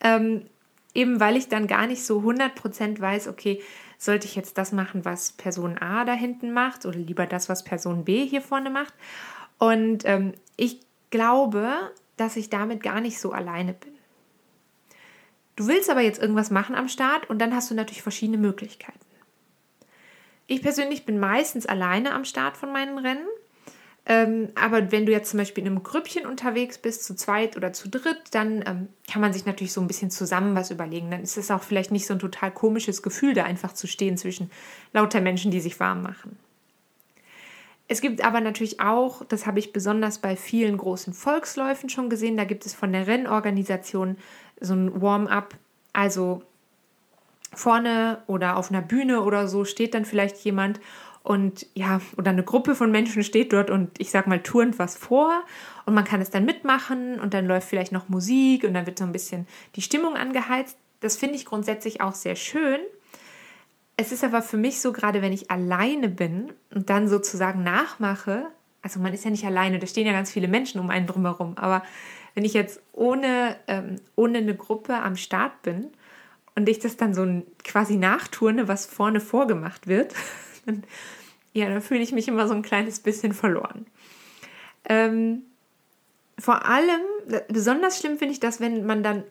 ähm, 0.00 0.46
eben 0.94 1.20
weil 1.20 1.36
ich 1.36 1.48
dann 1.48 1.66
gar 1.66 1.86
nicht 1.86 2.04
so 2.04 2.20
100% 2.20 3.00
weiß, 3.00 3.28
okay, 3.28 3.62
sollte 3.98 4.26
ich 4.26 4.34
jetzt 4.34 4.56
das 4.56 4.72
machen, 4.72 5.04
was 5.04 5.32
Person 5.32 5.76
A 5.78 6.04
da 6.04 6.14
hinten 6.14 6.52
macht 6.52 6.86
oder 6.86 6.98
lieber 6.98 7.26
das, 7.26 7.48
was 7.48 7.64
Person 7.64 8.04
B 8.04 8.26
hier 8.26 8.40
vorne 8.40 8.70
macht. 8.70 8.94
Und 9.58 10.06
ähm, 10.06 10.32
ich 10.56 10.80
glaube, 11.10 11.70
dass 12.16 12.36
ich 12.36 12.48
damit 12.48 12.82
gar 12.82 13.00
nicht 13.00 13.20
so 13.20 13.32
alleine 13.32 13.74
bin. 13.74 13.89
Du 15.56 15.66
willst 15.66 15.90
aber 15.90 16.00
jetzt 16.00 16.20
irgendwas 16.20 16.50
machen 16.50 16.74
am 16.74 16.88
Start 16.88 17.28
und 17.28 17.38
dann 17.38 17.54
hast 17.54 17.70
du 17.70 17.74
natürlich 17.74 18.02
verschiedene 18.02 18.38
Möglichkeiten. 18.38 18.98
Ich 20.46 20.62
persönlich 20.62 21.06
bin 21.06 21.20
meistens 21.20 21.66
alleine 21.66 22.12
am 22.12 22.24
Start 22.24 22.56
von 22.56 22.72
meinen 22.72 22.98
Rennen. 22.98 23.26
Ähm, 24.06 24.48
aber 24.54 24.90
wenn 24.90 25.06
du 25.06 25.12
jetzt 25.12 25.30
zum 25.30 25.38
Beispiel 25.38 25.64
in 25.64 25.70
einem 25.70 25.82
Grüppchen 25.84 26.26
unterwegs 26.26 26.78
bist, 26.78 27.04
zu 27.04 27.14
zweit 27.14 27.56
oder 27.56 27.72
zu 27.72 27.88
dritt, 27.88 28.18
dann 28.32 28.64
ähm, 28.66 28.88
kann 29.08 29.20
man 29.20 29.32
sich 29.32 29.46
natürlich 29.46 29.72
so 29.72 29.80
ein 29.80 29.86
bisschen 29.86 30.10
zusammen 30.10 30.56
was 30.56 30.72
überlegen. 30.72 31.10
Dann 31.10 31.22
ist 31.22 31.36
es 31.36 31.50
auch 31.50 31.62
vielleicht 31.62 31.92
nicht 31.92 32.06
so 32.06 32.14
ein 32.14 32.18
total 32.18 32.50
komisches 32.50 33.02
Gefühl, 33.02 33.34
da 33.34 33.44
einfach 33.44 33.72
zu 33.72 33.86
stehen 33.86 34.16
zwischen 34.16 34.50
lauter 34.92 35.20
Menschen, 35.20 35.50
die 35.52 35.60
sich 35.60 35.78
warm 35.78 36.02
machen. 36.02 36.36
Es 37.86 38.00
gibt 38.00 38.24
aber 38.24 38.40
natürlich 38.40 38.80
auch, 38.80 39.24
das 39.24 39.46
habe 39.46 39.58
ich 39.58 39.72
besonders 39.72 40.18
bei 40.18 40.36
vielen 40.36 40.76
großen 40.76 41.12
Volksläufen 41.12 41.88
schon 41.88 42.08
gesehen, 42.08 42.36
da 42.36 42.44
gibt 42.44 42.64
es 42.64 42.72
von 42.72 42.92
der 42.92 43.06
Rennorganisation 43.06 44.16
so 44.60 44.74
ein 44.74 45.00
Warm-up. 45.00 45.54
Also 45.92 46.42
vorne 47.52 48.22
oder 48.26 48.56
auf 48.56 48.70
einer 48.70 48.82
Bühne 48.82 49.22
oder 49.22 49.48
so 49.48 49.64
steht 49.64 49.94
dann 49.94 50.04
vielleicht 50.04 50.36
jemand 50.44 50.80
und 51.22 51.66
ja, 51.74 52.00
oder 52.16 52.30
eine 52.30 52.44
Gruppe 52.44 52.74
von 52.74 52.90
Menschen 52.90 53.22
steht 53.22 53.52
dort 53.52 53.70
und 53.70 53.90
ich 53.98 54.10
sag 54.10 54.26
mal 54.26 54.42
turnt 54.42 54.78
was 54.78 54.96
vor 54.96 55.42
und 55.84 55.94
man 55.94 56.04
kann 56.04 56.20
es 56.20 56.30
dann 56.30 56.44
mitmachen 56.44 57.20
und 57.20 57.34
dann 57.34 57.46
läuft 57.46 57.68
vielleicht 57.68 57.92
noch 57.92 58.08
Musik 58.08 58.64
und 58.64 58.74
dann 58.74 58.86
wird 58.86 58.98
so 58.98 59.04
ein 59.04 59.12
bisschen 59.12 59.46
die 59.76 59.82
Stimmung 59.82 60.14
angeheizt. 60.16 60.78
Das 61.00 61.16
finde 61.16 61.36
ich 61.36 61.44
grundsätzlich 61.44 62.00
auch 62.00 62.14
sehr 62.14 62.36
schön. 62.36 62.80
Es 63.96 64.12
ist 64.12 64.24
aber 64.24 64.40
für 64.40 64.56
mich 64.56 64.80
so, 64.80 64.92
gerade 64.92 65.20
wenn 65.20 65.32
ich 65.32 65.50
alleine 65.50 66.08
bin 66.08 66.52
und 66.74 66.88
dann 66.88 67.06
sozusagen 67.06 67.62
nachmache, 67.62 68.46
also 68.80 68.98
man 68.98 69.12
ist 69.12 69.24
ja 69.24 69.30
nicht 69.30 69.44
alleine, 69.44 69.78
da 69.78 69.86
stehen 69.86 70.06
ja 70.06 70.12
ganz 70.12 70.30
viele 70.30 70.48
Menschen 70.48 70.80
um 70.80 70.88
einen 70.88 71.06
drumherum, 71.06 71.58
aber 71.58 71.82
wenn 72.34 72.44
ich 72.44 72.54
jetzt 72.54 72.80
ohne, 72.92 73.56
ähm, 73.66 73.96
ohne 74.16 74.38
eine 74.38 74.56
Gruppe 74.56 74.96
am 74.96 75.16
Start 75.16 75.62
bin 75.62 75.90
und 76.54 76.68
ich 76.68 76.78
das 76.78 76.96
dann 76.96 77.14
so 77.14 77.42
quasi 77.64 77.96
nachturne, 77.96 78.68
was 78.68 78.86
vorne 78.86 79.20
vorgemacht 79.20 79.86
wird, 79.86 80.14
dann, 80.66 80.84
ja, 81.52 81.68
dann 81.68 81.82
fühle 81.82 82.00
ich 82.00 82.12
mich 82.12 82.28
immer 82.28 82.46
so 82.46 82.54
ein 82.54 82.62
kleines 82.62 83.00
bisschen 83.00 83.32
verloren. 83.32 83.86
Ähm, 84.84 85.42
vor 86.38 86.64
allem, 86.64 87.00
besonders 87.48 87.98
schlimm 87.98 88.18
finde 88.18 88.32
ich 88.32 88.40
das, 88.40 88.60
wenn 88.60 88.86
man 88.86 89.02
dann 89.02 89.24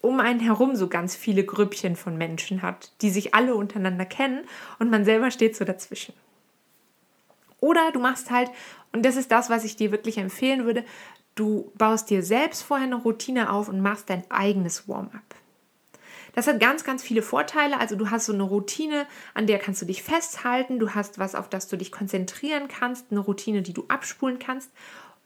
um 0.00 0.18
einen 0.18 0.40
herum 0.40 0.76
so 0.76 0.88
ganz 0.88 1.14
viele 1.14 1.44
Grüppchen 1.44 1.94
von 1.94 2.16
Menschen 2.16 2.62
hat, 2.62 2.90
die 3.02 3.10
sich 3.10 3.34
alle 3.34 3.54
untereinander 3.54 4.06
kennen 4.06 4.40
und 4.78 4.90
man 4.90 5.04
selber 5.04 5.30
steht 5.30 5.56
so 5.56 5.64
dazwischen. 5.64 6.14
Oder 7.60 7.92
du 7.92 8.00
machst 8.00 8.30
halt, 8.30 8.50
und 8.92 9.04
das 9.04 9.16
ist 9.16 9.30
das, 9.30 9.50
was 9.50 9.64
ich 9.64 9.76
dir 9.76 9.92
wirklich 9.92 10.16
empfehlen 10.16 10.64
würde, 10.64 10.84
du 11.34 11.72
baust 11.76 12.10
dir 12.10 12.22
selbst 12.22 12.62
vorher 12.62 12.86
eine 12.86 12.96
Routine 12.96 13.52
auf 13.52 13.68
und 13.68 13.80
machst 13.80 14.10
dein 14.10 14.28
eigenes 14.30 14.88
Warm-up. 14.88 15.34
Das 16.32 16.46
hat 16.46 16.60
ganz, 16.60 16.84
ganz 16.84 17.02
viele 17.02 17.22
Vorteile. 17.22 17.78
Also 17.78 17.96
du 17.96 18.10
hast 18.10 18.26
so 18.26 18.32
eine 18.32 18.44
Routine, 18.44 19.06
an 19.34 19.46
der 19.46 19.58
kannst 19.58 19.82
du 19.82 19.86
dich 19.86 20.02
festhalten. 20.02 20.78
Du 20.78 20.90
hast 20.90 21.18
was, 21.18 21.34
auf 21.34 21.48
das 21.48 21.68
du 21.68 21.76
dich 21.76 21.90
konzentrieren 21.90 22.68
kannst. 22.68 23.06
Eine 23.10 23.20
Routine, 23.20 23.62
die 23.62 23.72
du 23.72 23.84
abspulen 23.88 24.38
kannst. 24.38 24.70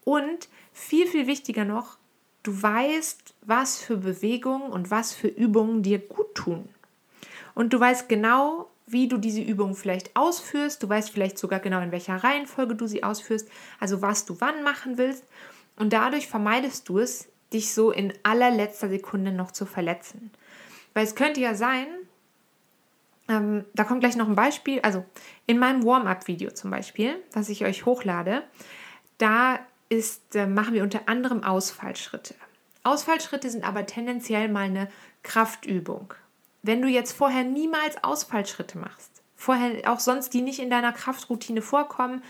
Und 0.05 0.49
viel, 0.73 1.07
viel 1.07 1.27
wichtiger 1.27 1.65
noch, 1.65 1.99
du 2.43 2.63
weißt, 2.63 3.35
was 3.43 3.79
für 3.79 3.97
Bewegungen 3.97 4.71
und 4.71 4.91
was 4.91 5.15
für 5.15 5.29
Übungen 5.29 5.83
dir 5.83 5.99
gut 5.99 6.35
tun. 6.35 6.69
Und 7.55 7.73
du 7.73 7.81
weißt 7.81 8.09
genau, 8.09 8.71
wie 8.87 9.09
du 9.09 9.17
diese 9.17 9.41
Übungen 9.41 9.75
vielleicht 9.75 10.15
ausführst. 10.15 10.83
Du 10.83 10.89
weißt 10.89 11.11
vielleicht 11.11 11.39
sogar 11.39 11.61
genau, 11.61 11.81
in 11.81 11.93
welcher 11.93 12.17
Reihenfolge 12.17 12.75
du 12.75 12.87
sie 12.87 13.03
ausführst. 13.03 13.49
Also 13.81 14.03
was 14.03 14.27
du 14.27 14.41
wann 14.41 14.63
machen 14.63 14.99
willst. 14.99 15.25
Und 15.76 15.93
dadurch 15.93 16.28
vermeidest 16.28 16.88
du 16.88 16.99
es, 16.99 17.28
dich 17.52 17.73
so 17.73 17.90
in 17.90 18.12
allerletzter 18.23 18.88
Sekunde 18.88 19.33
noch 19.33 19.52
zu 19.52 19.66
verletzen. 19.66 20.31
Weil 20.93 21.04
es 21.04 21.14
könnte 21.14 21.40
ja 21.40 21.54
sein, 21.54 21.87
ähm, 23.28 23.64
da 23.75 23.85
kommt 23.85 24.00
gleich 24.00 24.16
noch 24.16 24.28
ein 24.28 24.35
Beispiel, 24.35 24.81
also 24.81 25.04
in 25.47 25.59
meinem 25.59 25.85
Warm-up-Video 25.85 26.50
zum 26.50 26.71
Beispiel, 26.71 27.16
was 27.33 27.49
ich 27.49 27.64
euch 27.64 27.87
hochlade, 27.87 28.43
da 29.19 29.61
ist, 29.88 30.35
äh, 30.37 30.47
machen 30.47 30.75
wir 30.75 30.83
unter 30.83 31.09
anderem 31.09 31.43
Ausfallschritte. 31.43 32.35
Ausfallschritte 32.83 33.50
sind 33.50 33.64
aber 33.64 33.87
tendenziell 33.87 34.49
mal 34.49 34.64
eine 34.64 34.88
Kraftübung. 35.23 36.14
Wenn 36.62 36.83
du 36.83 36.88
jetzt 36.88 37.12
vorher 37.12 37.45
niemals 37.45 38.02
Ausfallschritte 38.02 38.78
machst, 38.78 39.23
vorher 39.37 39.90
auch 39.90 40.00
sonst 40.00 40.35
die 40.35 40.43
nicht 40.43 40.61
in 40.61 40.71
deiner 40.71 40.93
Kraftroutine 40.93 41.62
vorkommen, 41.62 42.23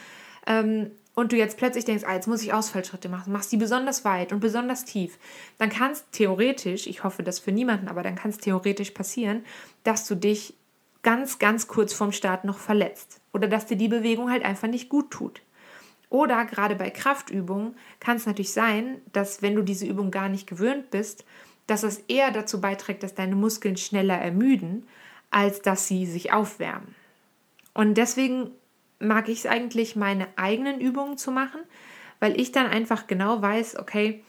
ähm, 0.47 0.91
und 1.15 1.33
du 1.33 1.37
jetzt 1.37 1.57
plötzlich 1.57 1.85
denkst, 1.85 2.05
ah, 2.07 2.15
jetzt 2.15 2.27
muss 2.27 2.43
ich 2.43 2.53
Ausfallschritte 2.53 3.09
machen, 3.09 3.33
machst 3.33 3.53
die 3.53 3.57
besonders 3.57 4.05
weit 4.05 4.33
und 4.33 4.41
besonders 4.41 4.85
tief, 4.85 5.19
dann 5.59 5.71
kann 5.71 5.93
es 5.93 6.05
theoretisch, 6.11 6.87
ich 6.87 7.05
hoffe 7.05 7.23
das 7.23 7.39
für 7.39 7.53
niemanden, 7.53 7.89
aber 7.89 8.03
dann 8.03 8.17
kann 8.17 8.31
es 8.31 8.39
theoretisch 8.39 8.91
passieren, 8.91 9.45
dass 9.85 10.07
du 10.07 10.15
dich 10.15 10.55
ganz, 11.03 11.39
ganz 11.39 11.69
kurz 11.69 11.93
vorm 11.93 12.13
Start 12.13 12.45
noch 12.45 12.59
verletzt 12.59 13.21
oder 13.33 13.47
dass 13.47 13.67
dir 13.67 13.77
die 13.77 13.89
Bewegung 13.89 14.31
halt 14.31 14.45
einfach 14.45 14.69
nicht 14.69 14.89
gut 14.89 15.11
tut. 15.11 15.43
Oder 16.09 16.45
gerade 16.45 16.77
bei 16.77 16.91
Kraftübungen 16.91 17.77
kann 18.01 18.17
es 18.17 18.27
natürlich 18.27 18.53
sein, 18.53 19.01
dass 19.13 19.43
wenn 19.43 19.55
du 19.55 19.63
diese 19.63 19.87
Übung 19.87 20.11
gar 20.11 20.29
nicht 20.29 20.47
gewöhnt 20.47 20.91
bist, 20.91 21.25
dass 21.67 21.83
es 21.83 21.99
eher 22.09 22.31
dazu 22.31 22.61
beiträgt, 22.61 23.03
dass 23.03 23.15
deine 23.15 23.37
Muskeln 23.37 23.77
schneller 23.77 24.17
ermüden, 24.17 24.87
als 25.31 25.63
dass 25.63 25.89
sie 25.89 26.07
sich 26.07 26.33
aufwärmen. 26.33 26.95
Und 27.73 27.95
deswegen 27.95 28.51
mag 29.05 29.29
ich 29.29 29.41
es 29.41 29.47
eigentlich, 29.47 29.97
meine 29.97 30.27
eigenen 30.37 30.81
Übungen 30.81 31.17
zu 31.17 31.31
machen, 31.31 31.61
weil 32.21 32.41
ich 32.41 32.53
dann 32.53 32.67
einfach 32.67 33.07
genau 33.07 33.41
weiß, 33.41 33.79
okay, 33.79 34.23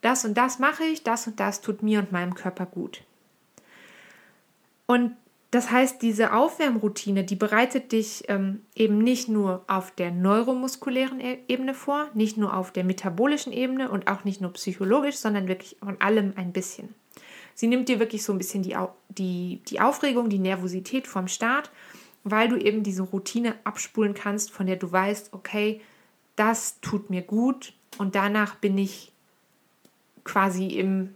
das 0.00 0.24
und 0.24 0.34
das 0.36 0.58
mache 0.58 0.84
ich, 0.84 1.02
das 1.02 1.26
und 1.26 1.40
das 1.40 1.60
tut 1.60 1.82
mir 1.82 1.98
und 2.00 2.12
meinem 2.12 2.34
Körper 2.34 2.66
gut. 2.66 3.02
Und 4.86 5.16
das 5.50 5.70
heißt, 5.70 6.02
diese 6.02 6.32
Aufwärmroutine, 6.32 7.24
die 7.24 7.36
bereitet 7.36 7.92
dich 7.92 8.24
ähm, 8.28 8.62
eben 8.74 8.98
nicht 8.98 9.28
nur 9.28 9.64
auf 9.68 9.90
der 9.90 10.10
neuromuskulären 10.10 11.20
e-, 11.20 11.38
Ebene 11.48 11.72
vor, 11.72 12.08
nicht 12.14 12.36
nur 12.36 12.56
auf 12.56 12.72
der 12.72 12.84
metabolischen 12.84 13.52
Ebene 13.52 13.90
und 13.90 14.08
auch 14.08 14.24
nicht 14.24 14.40
nur 14.40 14.52
psychologisch, 14.52 15.16
sondern 15.16 15.48
wirklich 15.48 15.76
von 15.80 16.00
allem 16.00 16.34
ein 16.36 16.52
bisschen. 16.52 16.94
Sie 17.54 17.68
nimmt 17.68 17.88
dir 17.88 18.00
wirklich 18.00 18.22
so 18.22 18.32
ein 18.32 18.38
bisschen 18.38 18.62
die, 18.62 18.76
die, 19.08 19.62
die 19.68 19.80
Aufregung, 19.80 20.28
die 20.28 20.38
Nervosität 20.38 21.06
vom 21.06 21.26
Start 21.26 21.70
weil 22.30 22.48
du 22.48 22.56
eben 22.56 22.82
diese 22.82 23.02
Routine 23.02 23.54
abspulen 23.62 24.12
kannst, 24.12 24.50
von 24.50 24.66
der 24.66 24.76
du 24.76 24.90
weißt, 24.90 25.32
okay, 25.32 25.80
das 26.34 26.80
tut 26.80 27.08
mir 27.08 27.22
gut 27.22 27.72
und 27.98 28.16
danach 28.16 28.56
bin 28.56 28.76
ich 28.76 29.12
quasi 30.24 30.66
im, 30.66 31.14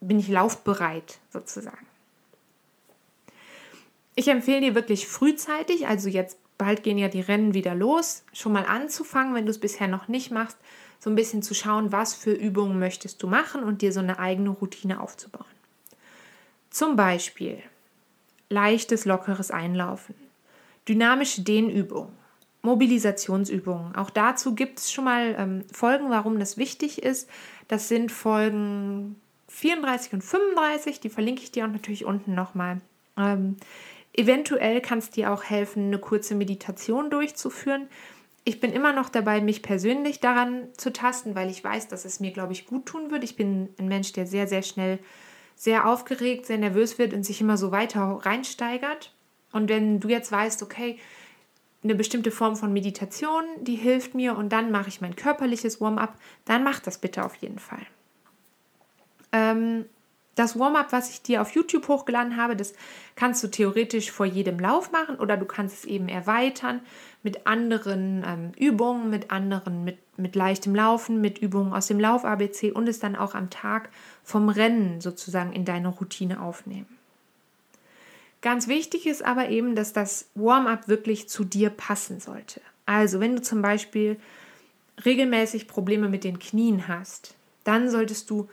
bin 0.00 0.18
ich 0.18 0.28
laufbereit 0.28 1.18
sozusagen. 1.30 1.86
Ich 4.14 4.28
empfehle 4.28 4.62
dir 4.62 4.74
wirklich 4.74 5.06
frühzeitig, 5.06 5.86
also 5.86 6.08
jetzt 6.08 6.38
bald 6.56 6.82
gehen 6.82 6.96
ja 6.96 7.08
die 7.08 7.20
Rennen 7.20 7.52
wieder 7.52 7.74
los, 7.74 8.24
schon 8.32 8.52
mal 8.52 8.64
anzufangen, 8.64 9.34
wenn 9.34 9.44
du 9.44 9.50
es 9.50 9.60
bisher 9.60 9.88
noch 9.88 10.08
nicht 10.08 10.30
machst, 10.30 10.56
so 10.98 11.10
ein 11.10 11.16
bisschen 11.16 11.42
zu 11.42 11.54
schauen, 11.54 11.92
was 11.92 12.14
für 12.14 12.32
Übungen 12.32 12.78
möchtest 12.78 13.22
du 13.22 13.26
machen 13.26 13.62
und 13.62 13.82
dir 13.82 13.92
so 13.92 14.00
eine 14.00 14.18
eigene 14.18 14.50
Routine 14.50 15.00
aufzubauen. 15.00 15.44
Zum 16.70 16.96
Beispiel 16.96 17.62
leichtes, 18.48 19.04
lockeres 19.04 19.50
Einlaufen, 19.50 20.14
dynamische 20.90 21.42
Dehnübungen, 21.42 22.12
Mobilisationsübungen. 22.62 23.94
Auch 23.94 24.10
dazu 24.10 24.54
gibt 24.54 24.80
es 24.80 24.92
schon 24.92 25.04
mal 25.04 25.36
ähm, 25.38 25.64
Folgen, 25.72 26.10
warum 26.10 26.38
das 26.38 26.58
wichtig 26.58 27.02
ist. 27.02 27.30
Das 27.68 27.88
sind 27.88 28.10
Folgen 28.10 29.14
34 29.48 30.14
und 30.14 30.22
35, 30.22 30.98
die 30.98 31.08
verlinke 31.08 31.42
ich 31.42 31.52
dir 31.52 31.64
auch 31.64 31.70
natürlich 31.70 32.04
unten 32.04 32.34
nochmal. 32.34 32.80
Ähm, 33.16 33.56
eventuell 34.12 34.80
kann 34.80 34.98
es 34.98 35.10
dir 35.10 35.32
auch 35.32 35.44
helfen, 35.44 35.86
eine 35.86 35.98
kurze 35.98 36.34
Meditation 36.34 37.08
durchzuführen. 37.08 37.88
Ich 38.42 38.58
bin 38.58 38.72
immer 38.72 38.92
noch 38.92 39.10
dabei, 39.10 39.40
mich 39.40 39.62
persönlich 39.62 40.18
daran 40.18 40.68
zu 40.76 40.92
tasten, 40.92 41.36
weil 41.36 41.50
ich 41.50 41.62
weiß, 41.62 41.86
dass 41.86 42.04
es 42.04 42.18
mir, 42.18 42.32
glaube 42.32 42.52
ich, 42.52 42.66
gut 42.66 42.86
tun 42.86 43.12
würde. 43.12 43.24
Ich 43.24 43.36
bin 43.36 43.68
ein 43.78 43.86
Mensch, 43.86 44.12
der 44.12 44.26
sehr, 44.26 44.48
sehr 44.48 44.62
schnell 44.62 44.98
sehr 45.54 45.86
aufgeregt, 45.86 46.46
sehr 46.46 46.58
nervös 46.58 46.98
wird 46.98 47.12
und 47.12 47.22
sich 47.22 47.40
immer 47.40 47.56
so 47.56 47.70
weiter 47.70 48.00
reinsteigert. 48.22 49.14
Und 49.52 49.68
wenn 49.68 50.00
du 50.00 50.08
jetzt 50.08 50.30
weißt, 50.32 50.62
okay, 50.62 50.98
eine 51.82 51.94
bestimmte 51.94 52.30
Form 52.30 52.56
von 52.56 52.72
Meditation, 52.72 53.44
die 53.60 53.76
hilft 53.76 54.14
mir 54.14 54.36
und 54.36 54.50
dann 54.50 54.70
mache 54.70 54.88
ich 54.88 55.00
mein 55.00 55.16
körperliches 55.16 55.80
Warm-up, 55.80 56.14
dann 56.44 56.62
mach 56.62 56.80
das 56.80 56.98
bitte 56.98 57.24
auf 57.24 57.36
jeden 57.36 57.58
Fall. 57.58 57.86
Ähm, 59.32 59.86
das 60.34 60.58
Warm-up, 60.58 60.92
was 60.92 61.10
ich 61.10 61.22
dir 61.22 61.42
auf 61.42 61.52
YouTube 61.52 61.88
hochgeladen 61.88 62.36
habe, 62.36 62.56
das 62.56 62.74
kannst 63.16 63.42
du 63.42 63.48
theoretisch 63.48 64.10
vor 64.10 64.26
jedem 64.26 64.58
Lauf 64.58 64.92
machen 64.92 65.16
oder 65.16 65.36
du 65.36 65.44
kannst 65.44 65.78
es 65.78 65.84
eben 65.84 66.08
erweitern 66.08 66.80
mit 67.22 67.46
anderen 67.46 68.24
ähm, 68.26 68.52
Übungen, 68.58 69.10
mit 69.10 69.30
anderen, 69.30 69.84
mit, 69.84 69.98
mit 70.18 70.36
leichtem 70.36 70.74
Laufen, 70.74 71.20
mit 71.20 71.38
Übungen 71.38 71.72
aus 71.72 71.88
dem 71.88 72.00
Lauf-ABC 72.00 72.72
und 72.72 72.88
es 72.88 73.00
dann 73.00 73.16
auch 73.16 73.34
am 73.34 73.50
Tag 73.50 73.90
vom 74.22 74.48
Rennen 74.48 75.00
sozusagen 75.00 75.52
in 75.52 75.64
deine 75.64 75.88
Routine 75.88 76.40
aufnehmen. 76.40 76.99
Ganz 78.42 78.68
wichtig 78.68 79.06
ist 79.06 79.24
aber 79.24 79.50
eben, 79.50 79.74
dass 79.74 79.92
das 79.92 80.30
Warm-up 80.34 80.88
wirklich 80.88 81.28
zu 81.28 81.44
dir 81.44 81.70
passen 81.70 82.20
sollte. 82.20 82.60
Also 82.86 83.20
wenn 83.20 83.36
du 83.36 83.42
zum 83.42 83.60
Beispiel 83.60 84.18
regelmäßig 85.04 85.68
Probleme 85.68 86.08
mit 86.08 86.24
den 86.24 86.38
Knien 86.38 86.88
hast, 86.88 87.34
dann 87.64 87.90
solltest 87.90 88.30
du 88.30 88.48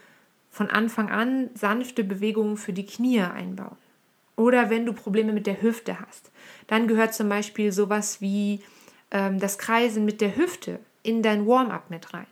von 0.49 0.69
Anfang 0.69 1.09
an 1.09 1.49
sanfte 1.53 2.03
Bewegungen 2.03 2.57
für 2.57 2.73
die 2.73 2.85
Knie 2.85 3.21
einbauen. 3.21 3.77
Oder 4.35 4.69
wenn 4.69 4.85
du 4.85 4.93
Probleme 4.93 5.33
mit 5.33 5.47
der 5.47 5.61
Hüfte 5.61 5.99
hast, 5.99 6.31
dann 6.67 6.87
gehört 6.87 7.13
zum 7.13 7.29
Beispiel 7.29 7.71
sowas 7.71 8.21
wie 8.21 8.61
ähm, 9.11 9.39
das 9.39 9.57
Kreisen 9.57 10.05
mit 10.05 10.21
der 10.21 10.35
Hüfte 10.35 10.79
in 11.01 11.23
dein 11.23 11.47
Warm-up 11.47 11.89
mit 11.89 12.13
rein. 12.13 12.27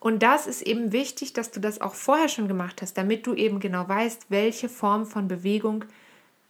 Und 0.00 0.22
das 0.22 0.46
ist 0.46 0.62
eben 0.62 0.92
wichtig, 0.92 1.32
dass 1.32 1.50
du 1.50 1.60
das 1.60 1.80
auch 1.80 1.94
vorher 1.94 2.28
schon 2.28 2.46
gemacht 2.46 2.82
hast, 2.82 2.94
damit 2.98 3.26
du 3.26 3.34
eben 3.34 3.58
genau 3.58 3.88
weißt, 3.88 4.26
welche 4.28 4.68
Form 4.68 5.06
von 5.06 5.28
Bewegung 5.28 5.84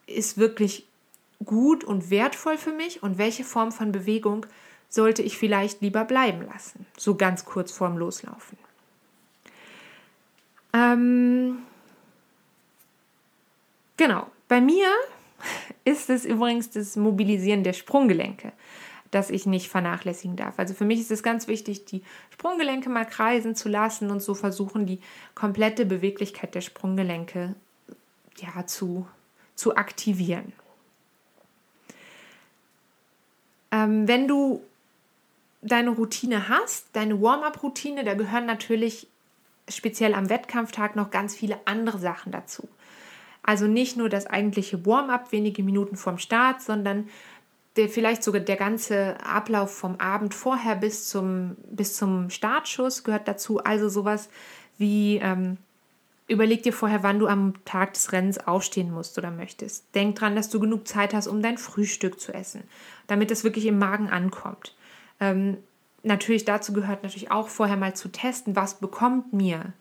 ist 0.07 0.39
wirklich 0.39 0.87
gut 1.45 1.85
und 1.85 2.11
wertvoll 2.11 2.59
für 2.59 2.73
mich 2.73 3.03
und 3.03 3.19
welche 3.19 3.45
Form 3.45 3.73
von 3.73 3.93
Bewegung 3.93 4.47
sollte 4.89 5.23
ich 5.23 5.37
vielleicht 5.37 5.81
lieber 5.81 6.05
bleiben 6.05 6.47
lassen, 6.47 6.87
so 6.97 7.17
ganz 7.17 7.45
kurz 7.45 7.73
vorm 7.73 7.99
Loslaufen. 7.99 8.57
Ähm, 10.73 11.59
genau, 13.97 14.27
bei 14.49 14.61
mir 14.61 14.89
ist 15.85 16.11
es 16.11 16.25
übrigens 16.25 16.71
das 16.71 16.97
Mobilisieren 16.97 17.65
der 17.65 17.73
Sprunggelenke, 17.73 18.53
das 19.11 19.31
ich 19.31 19.47
nicht 19.47 19.69
vernachlässigen 19.69 20.37
darf. 20.37 20.59
Also 20.59 20.75
für 20.75 20.85
mich 20.85 21.01
ist 21.01 21.11
es 21.11 21.23
ganz 21.23 21.49
wichtig, 21.49 21.85
die 21.87 22.03
Sprunggelenke 22.31 22.89
mal 22.89 23.05
kreisen 23.05 23.55
zu 23.55 23.69
lassen 23.69 24.11
und 24.11 24.21
so 24.21 24.35
versuchen, 24.35 24.87
die 24.87 25.01
komplette 25.35 25.87
Beweglichkeit 25.87 26.55
der 26.55 26.61
Sprunggelenke 26.61 27.55
ja, 28.39 28.67
zu 28.67 29.07
zu 29.55 29.77
aktivieren. 29.77 30.53
Ähm, 33.71 34.07
wenn 34.07 34.29
du 34.29 34.63
deine 35.63 35.91
Routine 35.91 36.49
hast, 36.49 36.87
deine 36.93 37.21
Warm-up-Routine, 37.21 38.05
da 38.05 38.15
gehören 38.15 38.47
natürlich 38.47 39.09
speziell 39.69 40.15
am 40.15 40.29
Wettkampftag 40.29 40.95
noch 40.95 41.11
ganz 41.11 41.35
viele 41.35 41.59
andere 41.65 41.99
Sachen 41.99 42.31
dazu. 42.33 42.69
Also 43.43 43.67
nicht 43.67 43.97
nur 43.97 44.09
das 44.09 44.27
eigentliche 44.27 44.87
Warm-up 44.87 45.33
wenige 45.33 45.63
Minuten 45.63 45.97
vorm 45.97 46.19
Start, 46.19 46.63
sondern 46.63 47.09
der, 47.77 47.89
vielleicht 47.89 48.23
sogar 48.23 48.41
der 48.41 48.57
ganze 48.57 49.17
Ablauf 49.25 49.75
vom 49.77 49.97
Abend 49.97 50.35
vorher 50.35 50.77
bis 50.77 51.09
zum, 51.09 51.57
bis 51.71 51.97
zum 51.97 52.31
Startschuss 52.31 53.05
gehört 53.05 53.27
dazu. 53.27 53.59
Also 53.59 53.89
sowas 53.89 54.29
wie 54.79 55.17
ähm, 55.17 55.59
Überleg 56.27 56.63
dir 56.63 56.73
vorher, 56.73 57.03
wann 57.03 57.19
du 57.19 57.27
am 57.27 57.53
Tag 57.67 57.93
des 57.95 58.13
Rennens 58.13 58.39
aufstehen 58.39 58.91
musst 58.91 59.19
oder 59.19 59.31
möchtest. 59.31 59.95
Denk 59.95 60.17
dran, 60.17 60.37
dass 60.37 60.49
du 60.49 60.59
genug 60.59 60.89
Zeit 60.89 61.13
hast, 61.13 61.27
um 61.27 61.43
dein 61.43 61.59
Frühstück 61.59 62.19
zu 62.19 62.33
essen, 62.33 62.65
damit 63.07 63.31
es 63.31 63.45
wirklich 63.45 63.67
im 63.67 63.79
Magen 63.79 64.09
ankommt. 64.09 64.75
Ähm, 65.21 65.59
natürlich 66.03 66.47
dazu 66.47 66.73
gehört 66.73 67.03
natürlich 67.03 67.31
auch 67.31 67.49
vorher 67.49 67.77
mal 67.77 67.95
zu 67.95 68.09
testen, 68.11 68.57
was 68.57 68.81
bekommt 68.81 69.35
mir, 69.35 69.75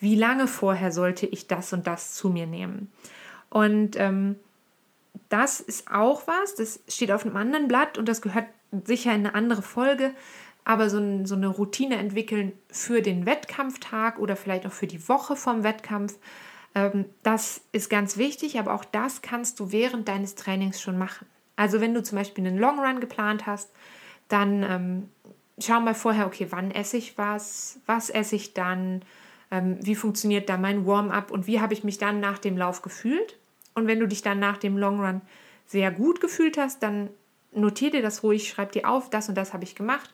wie 0.00 0.16
lange 0.16 0.48
vorher 0.48 0.90
sollte 0.90 1.26
ich 1.26 1.46
das 1.46 1.72
und 1.72 1.86
das 1.86 2.14
zu 2.14 2.28
mir 2.28 2.46
nehmen. 2.46 2.90
Und 3.48 3.96
ähm, 3.96 4.36
das 5.28 5.60
ist 5.60 5.90
auch 5.90 6.26
was, 6.26 6.56
das 6.56 6.80
steht 6.88 7.12
auf 7.12 7.24
einem 7.24 7.36
anderen 7.36 7.68
Blatt 7.68 7.98
und 7.98 8.08
das 8.08 8.20
gehört 8.20 8.46
sicher 8.84 9.14
in 9.14 9.26
eine 9.26 9.34
andere 9.34 9.62
Folge 9.62 10.12
aber 10.64 10.88
so, 10.88 10.98
ein, 10.98 11.26
so 11.26 11.34
eine 11.34 11.48
Routine 11.48 11.96
entwickeln 11.96 12.52
für 12.70 13.02
den 13.02 13.26
Wettkampftag 13.26 14.18
oder 14.18 14.34
vielleicht 14.34 14.66
auch 14.66 14.72
für 14.72 14.86
die 14.86 15.08
Woche 15.08 15.36
vom 15.36 15.62
Wettkampf, 15.62 16.18
ähm, 16.74 17.04
das 17.22 17.60
ist 17.72 17.90
ganz 17.90 18.16
wichtig, 18.16 18.58
aber 18.58 18.74
auch 18.74 18.84
das 18.84 19.22
kannst 19.22 19.60
du 19.60 19.72
während 19.72 20.08
deines 20.08 20.34
Trainings 20.34 20.80
schon 20.80 20.98
machen. 20.98 21.26
Also 21.56 21.80
wenn 21.80 21.94
du 21.94 22.02
zum 22.02 22.18
Beispiel 22.18 22.46
einen 22.46 22.58
Long 22.58 22.78
Run 22.78 23.00
geplant 23.00 23.46
hast, 23.46 23.70
dann 24.28 24.62
ähm, 24.62 25.08
schau 25.58 25.80
mal 25.80 25.94
vorher, 25.94 26.26
okay, 26.26 26.46
wann 26.50 26.70
esse 26.70 26.96
ich 26.96 27.18
was, 27.18 27.78
was 27.86 28.08
esse 28.08 28.34
ich 28.34 28.54
dann, 28.54 29.02
ähm, 29.50 29.76
wie 29.82 29.94
funktioniert 29.94 30.48
da 30.48 30.56
mein 30.56 30.86
Warm-up 30.86 31.30
und 31.30 31.46
wie 31.46 31.60
habe 31.60 31.74
ich 31.74 31.84
mich 31.84 31.98
dann 31.98 32.20
nach 32.20 32.38
dem 32.38 32.56
Lauf 32.56 32.80
gefühlt. 32.80 33.38
Und 33.74 33.86
wenn 33.86 34.00
du 34.00 34.08
dich 34.08 34.22
dann 34.22 34.38
nach 34.38 34.56
dem 34.56 34.78
Long 34.78 35.00
Run 35.00 35.20
sehr 35.66 35.90
gut 35.90 36.20
gefühlt 36.20 36.56
hast, 36.56 36.82
dann 36.82 37.10
notier 37.52 37.90
dir 37.90 38.02
das 38.02 38.22
ruhig, 38.22 38.48
schreib 38.48 38.72
dir 38.72 38.88
auf, 38.88 39.10
das 39.10 39.28
und 39.28 39.36
das 39.36 39.52
habe 39.52 39.64
ich 39.64 39.74
gemacht 39.74 40.10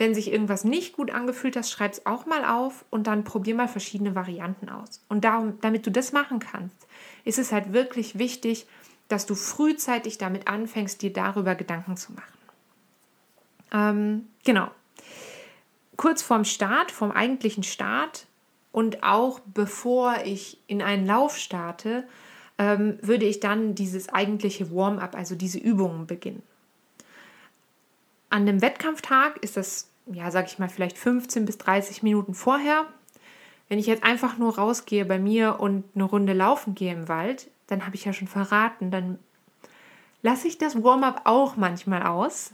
wenn 0.00 0.14
sich 0.14 0.32
irgendwas 0.32 0.64
nicht 0.64 0.94
gut 0.94 1.10
angefühlt 1.10 1.56
hat, 1.56 1.68
schreib 1.68 1.92
es 1.92 2.06
auch 2.06 2.24
mal 2.24 2.46
auf 2.46 2.86
und 2.88 3.06
dann 3.06 3.22
probier 3.22 3.54
mal 3.54 3.68
verschiedene 3.68 4.14
Varianten 4.14 4.70
aus. 4.70 5.04
Und 5.10 5.24
darum, 5.24 5.60
damit 5.60 5.86
du 5.86 5.90
das 5.90 6.12
machen 6.12 6.38
kannst, 6.38 6.86
ist 7.24 7.38
es 7.38 7.52
halt 7.52 7.74
wirklich 7.74 8.18
wichtig, 8.18 8.66
dass 9.08 9.26
du 9.26 9.34
frühzeitig 9.34 10.16
damit 10.16 10.48
anfängst, 10.48 11.02
dir 11.02 11.12
darüber 11.12 11.54
Gedanken 11.54 11.98
zu 11.98 12.12
machen. 12.14 12.38
Ähm, 13.72 14.28
genau. 14.42 14.70
Kurz 15.96 16.22
vorm 16.22 16.46
Start, 16.46 16.90
vom 16.90 17.10
eigentlichen 17.10 17.62
Start 17.62 18.26
und 18.72 19.02
auch 19.02 19.40
bevor 19.40 20.16
ich 20.24 20.56
in 20.66 20.80
einen 20.80 21.06
Lauf 21.06 21.36
starte, 21.36 22.08
ähm, 22.56 22.98
würde 23.02 23.26
ich 23.26 23.38
dann 23.40 23.74
dieses 23.74 24.08
eigentliche 24.08 24.74
Warm-up, 24.74 25.14
also 25.14 25.34
diese 25.34 25.58
Übungen 25.58 26.06
beginnen. 26.06 26.42
An 28.30 28.46
dem 28.46 28.62
Wettkampftag 28.62 29.36
ist 29.42 29.58
das 29.58 29.89
ja, 30.12 30.30
sag 30.30 30.46
ich 30.46 30.58
mal, 30.58 30.68
vielleicht 30.68 30.98
15 30.98 31.44
bis 31.44 31.58
30 31.58 32.02
Minuten 32.02 32.34
vorher. 32.34 32.86
Wenn 33.68 33.78
ich 33.78 33.86
jetzt 33.86 34.02
einfach 34.02 34.36
nur 34.36 34.58
rausgehe 34.58 35.04
bei 35.04 35.18
mir 35.18 35.60
und 35.60 35.84
eine 35.94 36.04
Runde 36.04 36.32
laufen 36.32 36.74
gehe 36.74 36.92
im 36.92 37.08
Wald, 37.08 37.48
dann 37.68 37.86
habe 37.86 37.94
ich 37.94 38.04
ja 38.04 38.12
schon 38.12 38.28
verraten, 38.28 38.90
dann 38.90 39.18
lasse 40.22 40.48
ich 40.48 40.58
das 40.58 40.82
Warm-up 40.82 41.22
auch 41.24 41.56
manchmal 41.56 42.02
aus 42.02 42.52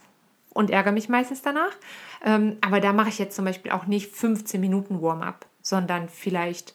und 0.50 0.70
ärgere 0.70 0.92
mich 0.92 1.08
meistens 1.08 1.42
danach. 1.42 1.72
Ähm, 2.24 2.58
aber 2.60 2.80
da 2.80 2.92
mache 2.92 3.08
ich 3.08 3.18
jetzt 3.18 3.34
zum 3.34 3.44
Beispiel 3.44 3.72
auch 3.72 3.86
nicht 3.86 4.14
15 4.14 4.60
Minuten 4.60 5.00
Warm-up, 5.00 5.46
sondern 5.62 6.08
vielleicht 6.08 6.74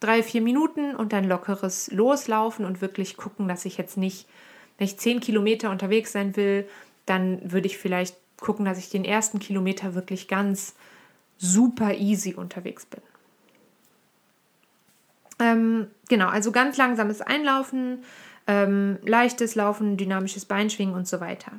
drei, 0.00 0.22
vier 0.22 0.40
Minuten 0.40 0.94
und 0.94 1.12
dann 1.12 1.24
lockeres 1.24 1.90
Loslaufen 1.90 2.64
und 2.64 2.80
wirklich 2.80 3.16
gucken, 3.16 3.48
dass 3.48 3.64
ich 3.64 3.76
jetzt 3.76 3.96
nicht, 3.96 4.26
wenn 4.78 4.86
ich 4.86 4.98
10 4.98 5.20
Kilometer 5.20 5.70
unterwegs 5.70 6.12
sein 6.12 6.36
will, 6.36 6.68
dann 7.06 7.52
würde 7.52 7.66
ich 7.66 7.78
vielleicht 7.78 8.16
gucken, 8.40 8.64
dass 8.64 8.78
ich 8.78 8.90
den 8.90 9.04
ersten 9.04 9.38
Kilometer 9.38 9.94
wirklich 9.94 10.28
ganz 10.28 10.74
super 11.38 11.94
easy 11.94 12.34
unterwegs 12.34 12.86
bin. 12.86 13.00
Ähm, 15.38 15.88
genau, 16.08 16.28
also 16.28 16.52
ganz 16.52 16.76
langsames 16.76 17.20
Einlaufen, 17.20 18.04
ähm, 18.46 18.98
leichtes 19.04 19.54
Laufen, 19.54 19.96
dynamisches 19.96 20.46
Beinschwingen 20.46 20.94
und 20.94 21.06
so 21.06 21.20
weiter. 21.20 21.52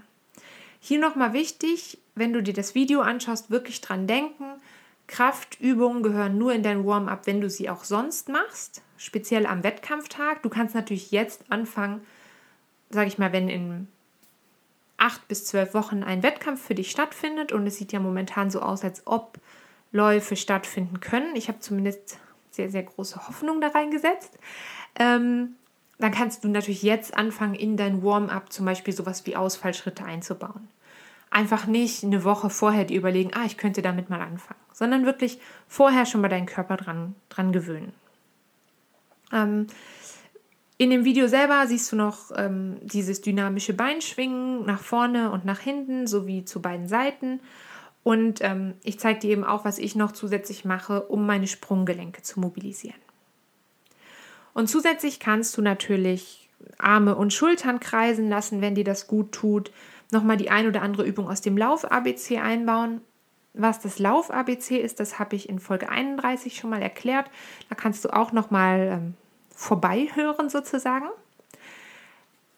Hier 0.80 1.00
nochmal 1.00 1.34
wichtig, 1.34 2.00
wenn 2.16 2.34
du 2.34 2.42
dir 2.42 2.54
das 2.54 2.76
Video 2.76 3.02
anschaust, 3.02 3.52
wirklich 3.52 3.82
dran 3.82 4.08
denken. 4.08 4.46
Kraftübungen 5.08 6.04
gehören 6.04 6.38
nur 6.38 6.54
in 6.54 6.64
dein 6.64 6.86
Warm-up, 6.86 7.28
wenn 7.28 7.42
du 7.42 7.50
sie 7.50 7.70
auch 7.70 7.84
sonst 7.84 8.30
machst, 8.30 8.82
speziell 8.98 9.46
am 9.46 9.64
Wettkampftag. 9.64 10.44
Du 10.44 10.50
kannst 10.50 10.76
natürlich 10.76 11.12
jetzt 11.12 11.46
anfangen, 11.50 12.02
sage 12.90 13.08
ich 13.08 13.18
mal, 13.18 13.32
wenn 13.32 13.48
in 13.48 13.88
acht 14.98 15.28
bis 15.28 15.46
zwölf 15.46 15.74
Wochen 15.74 16.04
ein 16.04 16.24
Wettkampf 16.24 16.66
für 16.66 16.76
dich 16.76 16.92
stattfindet 16.92 17.52
und 17.52 17.66
es 17.68 17.78
sieht 17.78 17.92
ja 17.92 18.00
momentan 18.00 18.50
so 18.50 18.62
aus, 18.62 18.84
als 18.84 19.06
ob 19.06 19.40
Läufe 19.92 20.36
stattfinden 20.36 21.00
können. 21.00 21.36
Ich 21.36 21.48
habe 21.48 21.60
zumindest 21.60 22.20
sehr, 22.52 22.70
sehr 22.70 22.84
große 22.84 23.28
Hoffnung 23.28 23.62
da 23.62 23.68
reingesetzt. 23.68 24.38
Ähm, 25.00 25.56
dann 26.00 26.12
kannst 26.12 26.44
du 26.44 26.50
natürlich 26.50 26.84
jetzt 26.84 27.16
anfangen, 27.16 27.56
in 27.56 27.78
dein 27.78 28.04
Warm-up 28.04 28.52
zum 28.52 28.66
Beispiel 28.66 28.94
sowas 28.94 29.26
wie 29.26 29.36
Ausfallschritte 29.36 30.04
einzubauen. 30.04 30.68
Einfach 31.30 31.68
nicht 31.68 32.04
eine 32.04 32.24
Woche 32.24 32.50
vorher 32.50 32.86
die 32.86 32.96
überlegen, 32.96 33.32
ah, 33.34 33.46
ich 33.46 33.58
könnte 33.58 33.82
damit 33.82 34.10
mal 34.10 34.22
anfangen, 34.22 34.60
sondern 34.72 35.06
wirklich 35.06 35.40
vorher 35.68 36.06
schon 36.06 36.22
mal 36.22 36.30
deinen 36.30 36.46
Körper 36.46 36.78
dran, 36.78 37.16
dran 37.30 37.52
gewöhnen. 37.52 37.94
Ähm, 39.34 39.68
in 40.78 40.92
dem 40.92 41.06
Video 41.06 41.28
selber 41.28 41.66
siehst 41.66 41.92
du 41.92 41.96
noch 41.96 42.32
ähm, 42.36 42.78
dieses 42.82 43.22
dynamische 43.22 43.74
Beinschwingen 43.74 44.66
nach 44.66 44.82
vorne 44.82 45.32
und 45.32 45.44
nach 45.44 45.60
hinten 45.60 46.06
sowie 46.06 46.46
zu 46.46 46.62
beiden 46.62 46.88
Seiten. 46.88 47.40
Und 48.04 48.40
ähm, 48.42 48.76
ich 48.84 49.00
zeige 49.00 49.20
dir 49.20 49.32
eben 49.32 49.44
auch, 49.44 49.66
was 49.66 49.80
ich 49.80 49.96
noch 49.96 50.12
zusätzlich 50.12 50.66
mache, 50.66 51.02
um 51.02 51.26
meine 51.26 51.48
Sprunggelenke 51.48 52.22
zu 52.22 52.40
mobilisieren. 52.40 53.00
Und 54.54 54.70
zusätzlich 54.70 55.20
kannst 55.20 55.58
du 55.58 55.62
natürlich 55.62 56.50
Arme 56.78 57.16
und 57.16 57.34
Schultern 57.34 57.80
kreisen 57.80 58.30
lassen, 58.30 58.62
wenn 58.62 58.76
dir 58.76 58.84
das 58.84 59.08
gut 59.08 59.32
tut. 59.32 59.72
Nochmal 60.12 60.38
die 60.38 60.50
ein 60.50 60.68
oder 60.68 60.84
andere 60.84 61.06
Übung 61.06 61.28
aus 61.28 61.42
dem 61.42 61.58
Lauf-ABC 61.58 62.38
einbauen. 62.38 63.02
Was 63.54 63.80
das 63.80 63.98
Lauf-ABC 63.98 64.78
ist, 64.78 65.00
das 65.00 65.18
habe 65.18 65.36
ich 65.36 65.50
in 65.50 65.60
Folge 65.60 65.90
31 65.90 66.56
schon 66.56 66.70
mal 66.70 66.82
erklärt. 66.82 67.30
Da 67.70 67.76
kannst 67.76 68.06
du 68.06 68.10
auch 68.10 68.32
nochmal 68.32 69.02
ähm, 69.02 69.14
vorbeihören 69.58 70.50
sozusagen. 70.50 71.10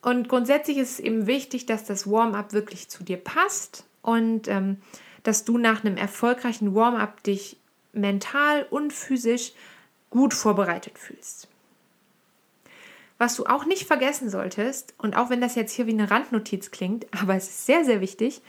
Und 0.01 0.29
grundsätzlich 0.29 0.77
ist 0.77 0.91
es 0.91 0.99
eben 0.99 1.27
wichtig, 1.27 1.65
dass 1.65 1.85
das 1.85 2.09
Warm-up 2.09 2.53
wirklich 2.53 2.89
zu 2.89 3.03
dir 3.03 3.17
passt 3.17 3.85
und 4.01 4.47
ähm, 4.47 4.77
dass 5.23 5.45
du 5.45 5.57
nach 5.57 5.83
einem 5.83 5.97
erfolgreichen 5.97 6.75
Warm-up 6.75 7.23
dich 7.23 7.57
mental 7.93 8.65
und 8.69 8.93
physisch 8.93 9.53
gut 10.09 10.33
vorbereitet 10.33 10.97
fühlst. 10.97 11.47
Was 13.17 13.35
du 13.35 13.45
auch 13.45 13.65
nicht 13.65 13.85
vergessen 13.85 14.29
solltest, 14.29 14.93
und 14.97 15.17
auch 15.17 15.29
wenn 15.29 15.41
das 15.41 15.55
jetzt 15.55 15.73
hier 15.73 15.87
wie 15.87 15.93
eine 15.93 16.11
Randnotiz 16.11 16.71
klingt, 16.71 17.07
aber 17.21 17.35
es 17.35 17.47
ist 17.47 17.65
sehr, 17.65 17.85
sehr 17.85 18.01
wichtig, 18.01 18.41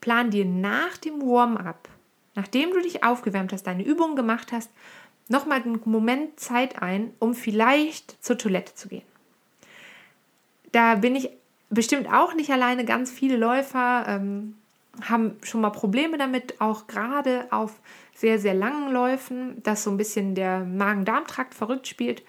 plan 0.00 0.30
dir 0.30 0.44
nach 0.44 0.96
dem 0.96 1.20
Warm-up, 1.22 1.88
nachdem 2.34 2.70
du 2.70 2.80
dich 2.80 3.04
aufgewärmt 3.04 3.52
hast, 3.52 3.66
deine 3.66 3.84
Übungen 3.84 4.16
gemacht 4.16 4.52
hast, 4.52 4.70
nochmal 5.28 5.62
einen 5.62 5.80
Moment 5.84 6.40
Zeit 6.40 6.82
ein, 6.82 7.12
um 7.18 7.34
vielleicht 7.34 8.22
zur 8.24 8.38
Toilette 8.38 8.74
zu 8.74 8.88
gehen. 8.88 9.02
Da 10.72 10.96
bin 10.96 11.16
ich 11.16 11.30
bestimmt 11.70 12.12
auch 12.12 12.34
nicht 12.34 12.50
alleine. 12.50 12.84
Ganz 12.84 13.10
viele 13.10 13.36
Läufer 13.36 14.04
ähm, 14.08 14.56
haben 15.02 15.36
schon 15.42 15.60
mal 15.60 15.70
Probleme 15.70 16.18
damit, 16.18 16.60
auch 16.60 16.86
gerade 16.86 17.46
auf 17.50 17.72
sehr, 18.14 18.38
sehr 18.38 18.54
langen 18.54 18.90
Läufen, 18.90 19.62
dass 19.62 19.84
so 19.84 19.90
ein 19.90 19.96
bisschen 19.96 20.34
der 20.34 20.60
Magen-Darm-Trakt 20.60 21.54
verrückt 21.54 21.86
spielt. 21.86 22.22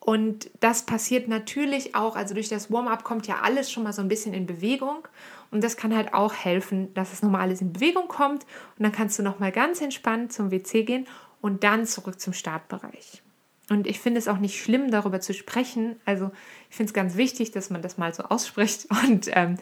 Und 0.00 0.50
das 0.60 0.86
passiert 0.86 1.28
natürlich 1.28 1.94
auch, 1.94 2.16
also 2.16 2.32
durch 2.32 2.48
das 2.48 2.72
Warm-up 2.72 3.04
kommt 3.04 3.26
ja 3.26 3.40
alles 3.42 3.70
schon 3.70 3.82
mal 3.82 3.92
so 3.92 4.00
ein 4.00 4.08
bisschen 4.08 4.32
in 4.32 4.46
Bewegung. 4.46 5.06
Und 5.50 5.62
das 5.62 5.76
kann 5.76 5.94
halt 5.94 6.14
auch 6.14 6.32
helfen, 6.32 6.92
dass 6.94 7.12
es 7.12 7.22
nochmal 7.22 7.42
alles 7.42 7.60
in 7.60 7.72
Bewegung 7.72 8.08
kommt. 8.08 8.44
Und 8.78 8.82
dann 8.82 8.92
kannst 8.92 9.18
du 9.18 9.22
nochmal 9.22 9.52
ganz 9.52 9.80
entspannt 9.80 10.32
zum 10.32 10.50
WC 10.50 10.84
gehen 10.84 11.06
und 11.40 11.64
dann 11.64 11.86
zurück 11.86 12.20
zum 12.20 12.32
Startbereich. 12.32 13.22
Und 13.68 13.86
ich 13.86 14.00
finde 14.00 14.18
es 14.18 14.28
auch 14.28 14.38
nicht 14.38 14.60
schlimm, 14.60 14.90
darüber 14.90 15.20
zu 15.20 15.32
sprechen. 15.32 16.00
Also 16.04 16.32
ich 16.68 16.76
finde 16.76 16.90
es 16.90 16.94
ganz 16.94 17.16
wichtig, 17.16 17.52
dass 17.52 17.70
man 17.70 17.82
das 17.82 17.98
mal 17.98 18.12
so 18.12 18.24
ausspricht 18.24 18.86
und 19.04 19.30
ähm, 19.32 19.56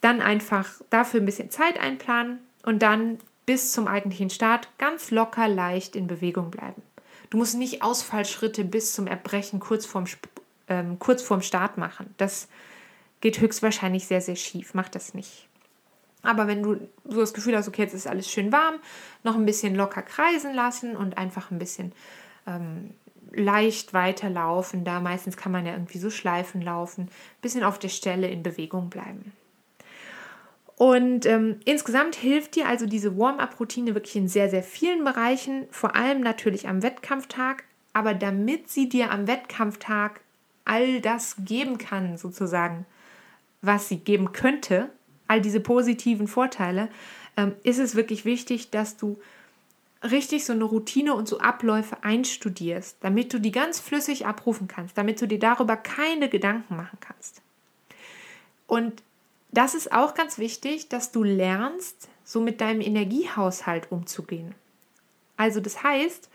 dann 0.00 0.20
einfach 0.20 0.68
dafür 0.90 1.20
ein 1.20 1.26
bisschen 1.26 1.50
Zeit 1.50 1.78
einplanen 1.78 2.38
und 2.64 2.82
dann 2.82 3.18
bis 3.44 3.72
zum 3.72 3.86
eigentlichen 3.86 4.30
Start 4.30 4.68
ganz 4.78 5.10
locker 5.10 5.48
leicht 5.48 5.94
in 5.94 6.06
Bewegung 6.06 6.50
bleiben. 6.50 6.82
Du 7.30 7.38
musst 7.38 7.56
nicht 7.56 7.82
Ausfallschritte 7.82 8.64
bis 8.64 8.94
zum 8.94 9.06
Erbrechen 9.06 9.60
kurz 9.60 9.84
vorm, 9.84 10.04
ähm, 10.68 10.98
kurz 10.98 11.22
vorm 11.22 11.42
Start 11.42 11.78
machen. 11.78 12.14
Das 12.16 12.48
geht 13.20 13.40
höchstwahrscheinlich 13.40 14.06
sehr, 14.06 14.20
sehr 14.20 14.36
schief. 14.36 14.74
Mach 14.74 14.88
das 14.88 15.14
nicht. 15.14 15.48
Aber 16.22 16.46
wenn 16.46 16.62
du 16.62 16.76
so 17.04 17.20
das 17.20 17.34
Gefühl 17.34 17.56
hast, 17.56 17.68
okay, 17.68 17.82
jetzt 17.82 17.94
ist 17.94 18.06
alles 18.06 18.30
schön 18.30 18.52
warm, 18.52 18.76
noch 19.24 19.34
ein 19.34 19.46
bisschen 19.46 19.74
locker 19.74 20.02
kreisen 20.02 20.54
lassen 20.54 20.96
und 20.96 21.18
einfach 21.18 21.50
ein 21.50 21.58
bisschen 21.58 21.92
ähm, 22.46 22.90
leicht 23.32 23.92
weiterlaufen. 23.92 24.84
Da 24.84 25.00
meistens 25.00 25.36
kann 25.36 25.52
man 25.52 25.66
ja 25.66 25.72
irgendwie 25.72 25.98
so 25.98 26.10
Schleifen 26.10 26.62
laufen, 26.62 27.04
ein 27.04 27.40
bisschen 27.40 27.64
auf 27.64 27.78
der 27.78 27.88
Stelle 27.88 28.28
in 28.28 28.42
Bewegung 28.42 28.88
bleiben. 28.88 29.32
Und 30.76 31.26
ähm, 31.26 31.60
insgesamt 31.64 32.16
hilft 32.16 32.56
dir 32.56 32.66
also 32.66 32.86
diese 32.86 33.16
Warm-up-Routine 33.16 33.94
wirklich 33.94 34.16
in 34.16 34.28
sehr, 34.28 34.48
sehr 34.48 34.62
vielen 34.62 35.04
Bereichen, 35.04 35.66
vor 35.70 35.94
allem 35.94 36.20
natürlich 36.20 36.66
am 36.68 36.82
Wettkampftag. 36.82 37.64
Aber 37.92 38.14
damit 38.14 38.70
sie 38.70 38.88
dir 38.88 39.10
am 39.10 39.26
Wettkampftag 39.26 40.20
all 40.64 41.00
das 41.00 41.36
geben 41.44 41.78
kann, 41.78 42.16
sozusagen, 42.16 42.86
was 43.60 43.88
sie 43.88 43.98
geben 43.98 44.32
könnte, 44.32 44.88
all 45.32 45.40
diese 45.40 45.60
positiven 45.60 46.28
Vorteile, 46.28 46.88
ähm, 47.38 47.54
ist 47.62 47.78
es 47.78 47.94
wirklich 47.94 48.26
wichtig, 48.26 48.70
dass 48.70 48.98
du 48.98 49.18
richtig 50.02 50.44
so 50.44 50.52
eine 50.52 50.64
Routine 50.64 51.14
und 51.14 51.26
so 51.26 51.38
Abläufe 51.38 51.96
einstudierst, 52.02 52.98
damit 53.00 53.32
du 53.32 53.38
die 53.38 53.52
ganz 53.52 53.80
flüssig 53.80 54.26
abrufen 54.26 54.68
kannst, 54.68 54.98
damit 54.98 55.22
du 55.22 55.26
dir 55.26 55.38
darüber 55.38 55.76
keine 55.76 56.28
Gedanken 56.28 56.76
machen 56.76 56.98
kannst. 57.00 57.40
Und 58.66 59.02
das 59.52 59.74
ist 59.74 59.92
auch 59.92 60.14
ganz 60.14 60.38
wichtig, 60.38 60.90
dass 60.90 61.12
du 61.12 61.22
lernst, 61.22 62.08
so 62.24 62.40
mit 62.40 62.60
deinem 62.60 62.80
Energiehaushalt 62.82 63.90
umzugehen. 63.90 64.54
Also 65.38 65.60
das 65.60 65.82
heißt, 65.82 66.28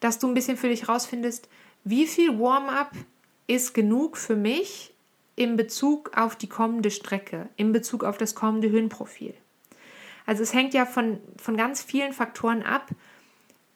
dass 0.00 0.18
du 0.18 0.26
ein 0.26 0.34
bisschen 0.34 0.56
für 0.56 0.68
dich 0.68 0.88
rausfindest, 0.88 1.48
wie 1.84 2.06
viel 2.06 2.38
Warm-up 2.38 2.92
ist 3.46 3.74
genug 3.74 4.16
für 4.16 4.36
mich 4.36 4.92
in 5.38 5.56
Bezug 5.56 6.16
auf 6.16 6.34
die 6.34 6.48
kommende 6.48 6.90
Strecke, 6.90 7.48
in 7.56 7.72
Bezug 7.72 8.02
auf 8.02 8.18
das 8.18 8.34
kommende 8.34 8.70
Höhenprofil. 8.70 9.34
Also 10.26 10.42
es 10.42 10.52
hängt 10.52 10.74
ja 10.74 10.84
von, 10.84 11.20
von 11.36 11.56
ganz 11.56 11.80
vielen 11.80 12.12
Faktoren 12.12 12.62
ab, 12.62 12.90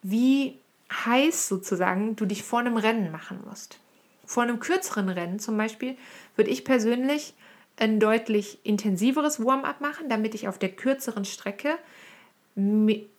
wie 0.03 0.59
heiß 0.93 1.49
sozusagen 1.49 2.17
du 2.17 2.27
dich 2.27 2.43
vor 2.43 2.59
einem 2.59 2.77
Rennen 2.77 3.13
machen 3.13 3.41
musst. 3.49 3.79
Vor 4.27 4.43
einem 4.43 4.59
kürzeren 4.59 5.09
Rennen 5.09 5.39
zum 5.39 5.57
Beispiel 5.57 5.97
würde 6.37 6.51
ich 6.51 6.65
persönlich 6.65 7.35
ein 7.77 8.01
deutlich 8.01 8.59
intensiveres 8.65 9.43
Warm-up 9.43 9.81
machen, 9.81 10.09
damit 10.09 10.35
ich 10.35 10.49
auf 10.49 10.59
der 10.59 10.71
kürzeren 10.71 11.25
Strecke 11.25 11.79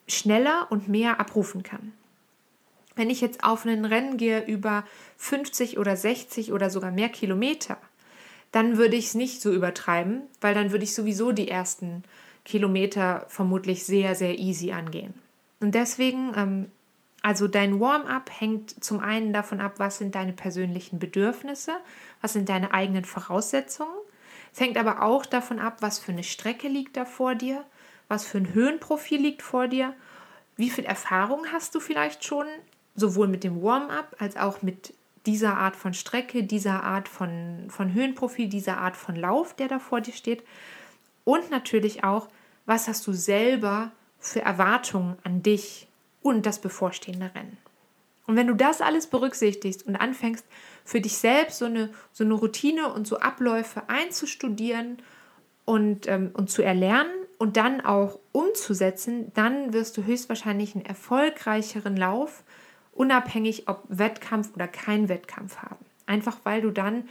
schneller 0.08 0.68
und 0.70 0.90
mehr 0.90 1.20
abrufen 1.20 1.64
kann. 1.64 1.94
Wenn 2.96 3.10
ich 3.10 3.22
jetzt 3.22 3.44
auf 3.44 3.66
ein 3.66 3.86
Rennen 3.86 4.18
gehe 4.18 4.46
über 4.46 4.86
50 5.18 5.80
oder 5.80 5.96
60 5.96 6.52
oder 6.52 6.70
sogar 6.70 6.92
mehr 6.92 7.10
Kilometer, 7.10 7.78
dann 8.54 8.78
würde 8.78 8.96
ich 8.96 9.08
es 9.08 9.16
nicht 9.16 9.42
so 9.42 9.52
übertreiben, 9.52 10.22
weil 10.40 10.54
dann 10.54 10.72
würde 10.72 10.84
ich 10.86 10.94
sowieso 10.94 11.32
die 11.32 11.50
ersten 11.50 12.04
Kilometer 12.46 13.26
vermutlich 13.28 13.84
sehr, 13.84 14.16
sehr 14.16 14.38
easy 14.38 14.72
angehen. 14.72 15.16
Und 15.60 15.74
deswegen, 15.76 16.34
ähm, 16.36 16.72
also 17.24 17.48
dein 17.48 17.80
Warm-up 17.80 18.30
hängt 18.40 18.84
zum 18.84 19.00
einen 19.00 19.34
davon 19.34 19.60
ab, 19.60 19.76
was 19.78 19.98
sind 19.98 20.14
deine 20.14 20.34
persönlichen 20.34 21.00
Bedürfnisse, 21.00 21.72
was 22.22 22.34
sind 22.34 22.48
deine 22.48 22.74
eigenen 22.74 23.06
Voraussetzungen. 23.06 23.96
Es 24.54 24.60
hängt 24.60 24.78
aber 24.78 25.02
auch 25.02 25.26
davon 25.26 25.58
ab, 25.58 25.78
was 25.80 25.98
für 25.98 26.12
eine 26.12 26.24
Strecke 26.24 26.68
liegt 26.68 26.96
da 26.96 27.06
vor 27.06 27.34
dir, 27.34 27.66
was 28.08 28.24
für 28.24 28.38
ein 28.38 28.54
Höhenprofil 28.54 29.20
liegt 29.20 29.42
vor 29.42 29.68
dir, 29.68 29.96
wie 30.58 30.70
viel 30.70 30.86
Erfahrung 30.86 31.48
hast 31.52 31.74
du 31.74 31.80
vielleicht 31.80 32.24
schon, 32.24 32.46
sowohl 32.96 33.28
mit 33.28 33.44
dem 33.44 33.64
Warm-up 33.64 34.16
als 34.20 34.38
auch 34.38 34.62
mit 34.62 34.94
dieser 35.26 35.58
Art 35.58 35.76
von 35.76 35.94
Strecke, 35.94 36.44
dieser 36.44 36.84
Art 36.84 37.08
von, 37.08 37.66
von 37.70 37.94
Höhenprofil, 37.94 38.50
dieser 38.50 38.78
Art 38.78 38.98
von 38.98 39.16
Lauf, 39.16 39.56
der 39.56 39.68
da 39.68 39.80
vor 39.80 40.02
dir 40.02 40.14
steht. 40.14 40.44
Und 41.24 41.50
natürlich 41.52 42.04
auch, 42.04 42.28
was 42.66 42.88
hast 42.88 43.08
du 43.08 43.14
selber 43.14 43.92
für 44.20 44.42
Erwartungen 44.42 45.18
an 45.24 45.44
dich 45.44 45.88
und 46.22 46.46
das 46.46 46.60
bevorstehende 46.60 47.32
Rennen. 47.36 47.58
Und 48.26 48.38
wenn 48.38 48.48
du 48.48 48.56
das 48.56 48.82
alles 48.82 49.08
berücksichtigst 49.08 49.86
und 49.86 49.96
anfängst, 49.98 50.46
für 50.86 51.02
dich 51.02 51.18
selbst 51.18 51.60
so 51.60 51.66
eine, 51.66 51.90
so 52.14 52.24
eine 52.24 52.34
Routine 52.34 52.94
und 52.94 53.08
so 53.08 53.20
Abläufe 53.20 53.84
einzustudieren 53.88 54.98
und, 55.66 56.08
ähm, 56.08 56.32
und 56.34 56.50
zu 56.50 56.62
erlernen 56.62 57.12
und 57.38 57.58
dann 57.58 57.82
auch 57.82 58.20
umzusetzen, 58.32 59.32
dann 59.34 59.74
wirst 59.74 59.98
du 59.98 60.06
höchstwahrscheinlich 60.06 60.76
einen 60.76 60.86
erfolgreicheren 60.86 61.98
Lauf 61.98 62.44
unabhängig 62.94 63.68
ob 63.68 63.84
Wettkampf 63.90 64.54
oder 64.56 64.68
kein 64.68 65.10
Wettkampf 65.10 65.58
haben. 65.58 65.86
Einfach 66.06 66.38
weil 66.44 66.62
du 66.62 66.72
dann 66.72 67.08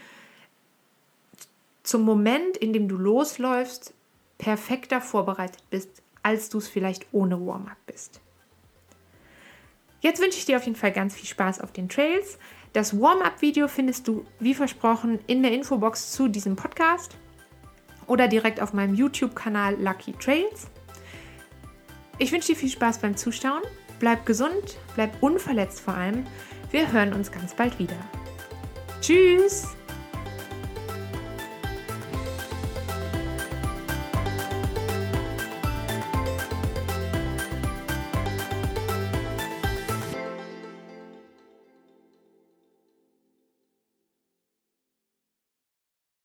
zum 1.83 2.03
Moment, 2.03 2.57
in 2.57 2.73
dem 2.73 2.89
du 2.89 2.97
losläufst, 2.97 3.95
perfekter 4.39 5.01
vorbereitet 5.01 5.63
bist, 5.71 6.03
als 6.23 6.49
du 6.49 6.59
es 6.59 6.69
vielleicht 6.69 7.07
ohne 7.13 7.45
Warm-up 7.45 7.77
bist. 7.87 8.21
Jetzt 10.01 10.21
wünsche 10.21 10.39
ich 10.39 10.47
dir 10.47 10.57
auf 10.57 10.65
jeden 10.65 10.77
Fall 10.77 10.93
ganz 10.93 11.15
viel 11.15 11.29
Spaß 11.29 11.61
auf 11.61 11.73
den 11.73 11.89
Trails. 11.89 12.39
Das 12.73 13.01
Warm-up-Video 13.01 13.69
findest 13.69 14.09
du, 14.09 14.25
wie 14.41 14.55
versprochen, 14.55 15.21
in 15.27 15.43
der 15.43 15.53
Infobox 15.53 16.13
zu 16.13 16.29
diesem 16.29 16.57
Podcast 16.57 17.17
oder 18.07 18.29
direkt 18.29 18.61
auf 18.61 18.73
meinem 18.73 18.95
YouTube-Kanal 18.95 19.81
Lucky 19.81 20.13
Trails. 20.13 20.69
Ich 22.19 22.33
wünsche 22.33 22.49
dir 22.49 22.57
viel 22.57 22.69
Spaß 22.69 22.99
beim 22.99 23.17
Zuschauen 23.17 23.63
bleib 24.03 24.27
gesund, 24.27 24.79
bleib 24.97 25.23
unverletzt 25.23 25.81
vor 25.81 25.95
allem. 25.95 26.27
Wir 26.73 26.93
hören 26.93 27.13
uns 27.13 27.31
ganz 27.31 27.55
bald 27.55 27.79
wieder. 27.79 27.95
Tschüss! 29.01 29.77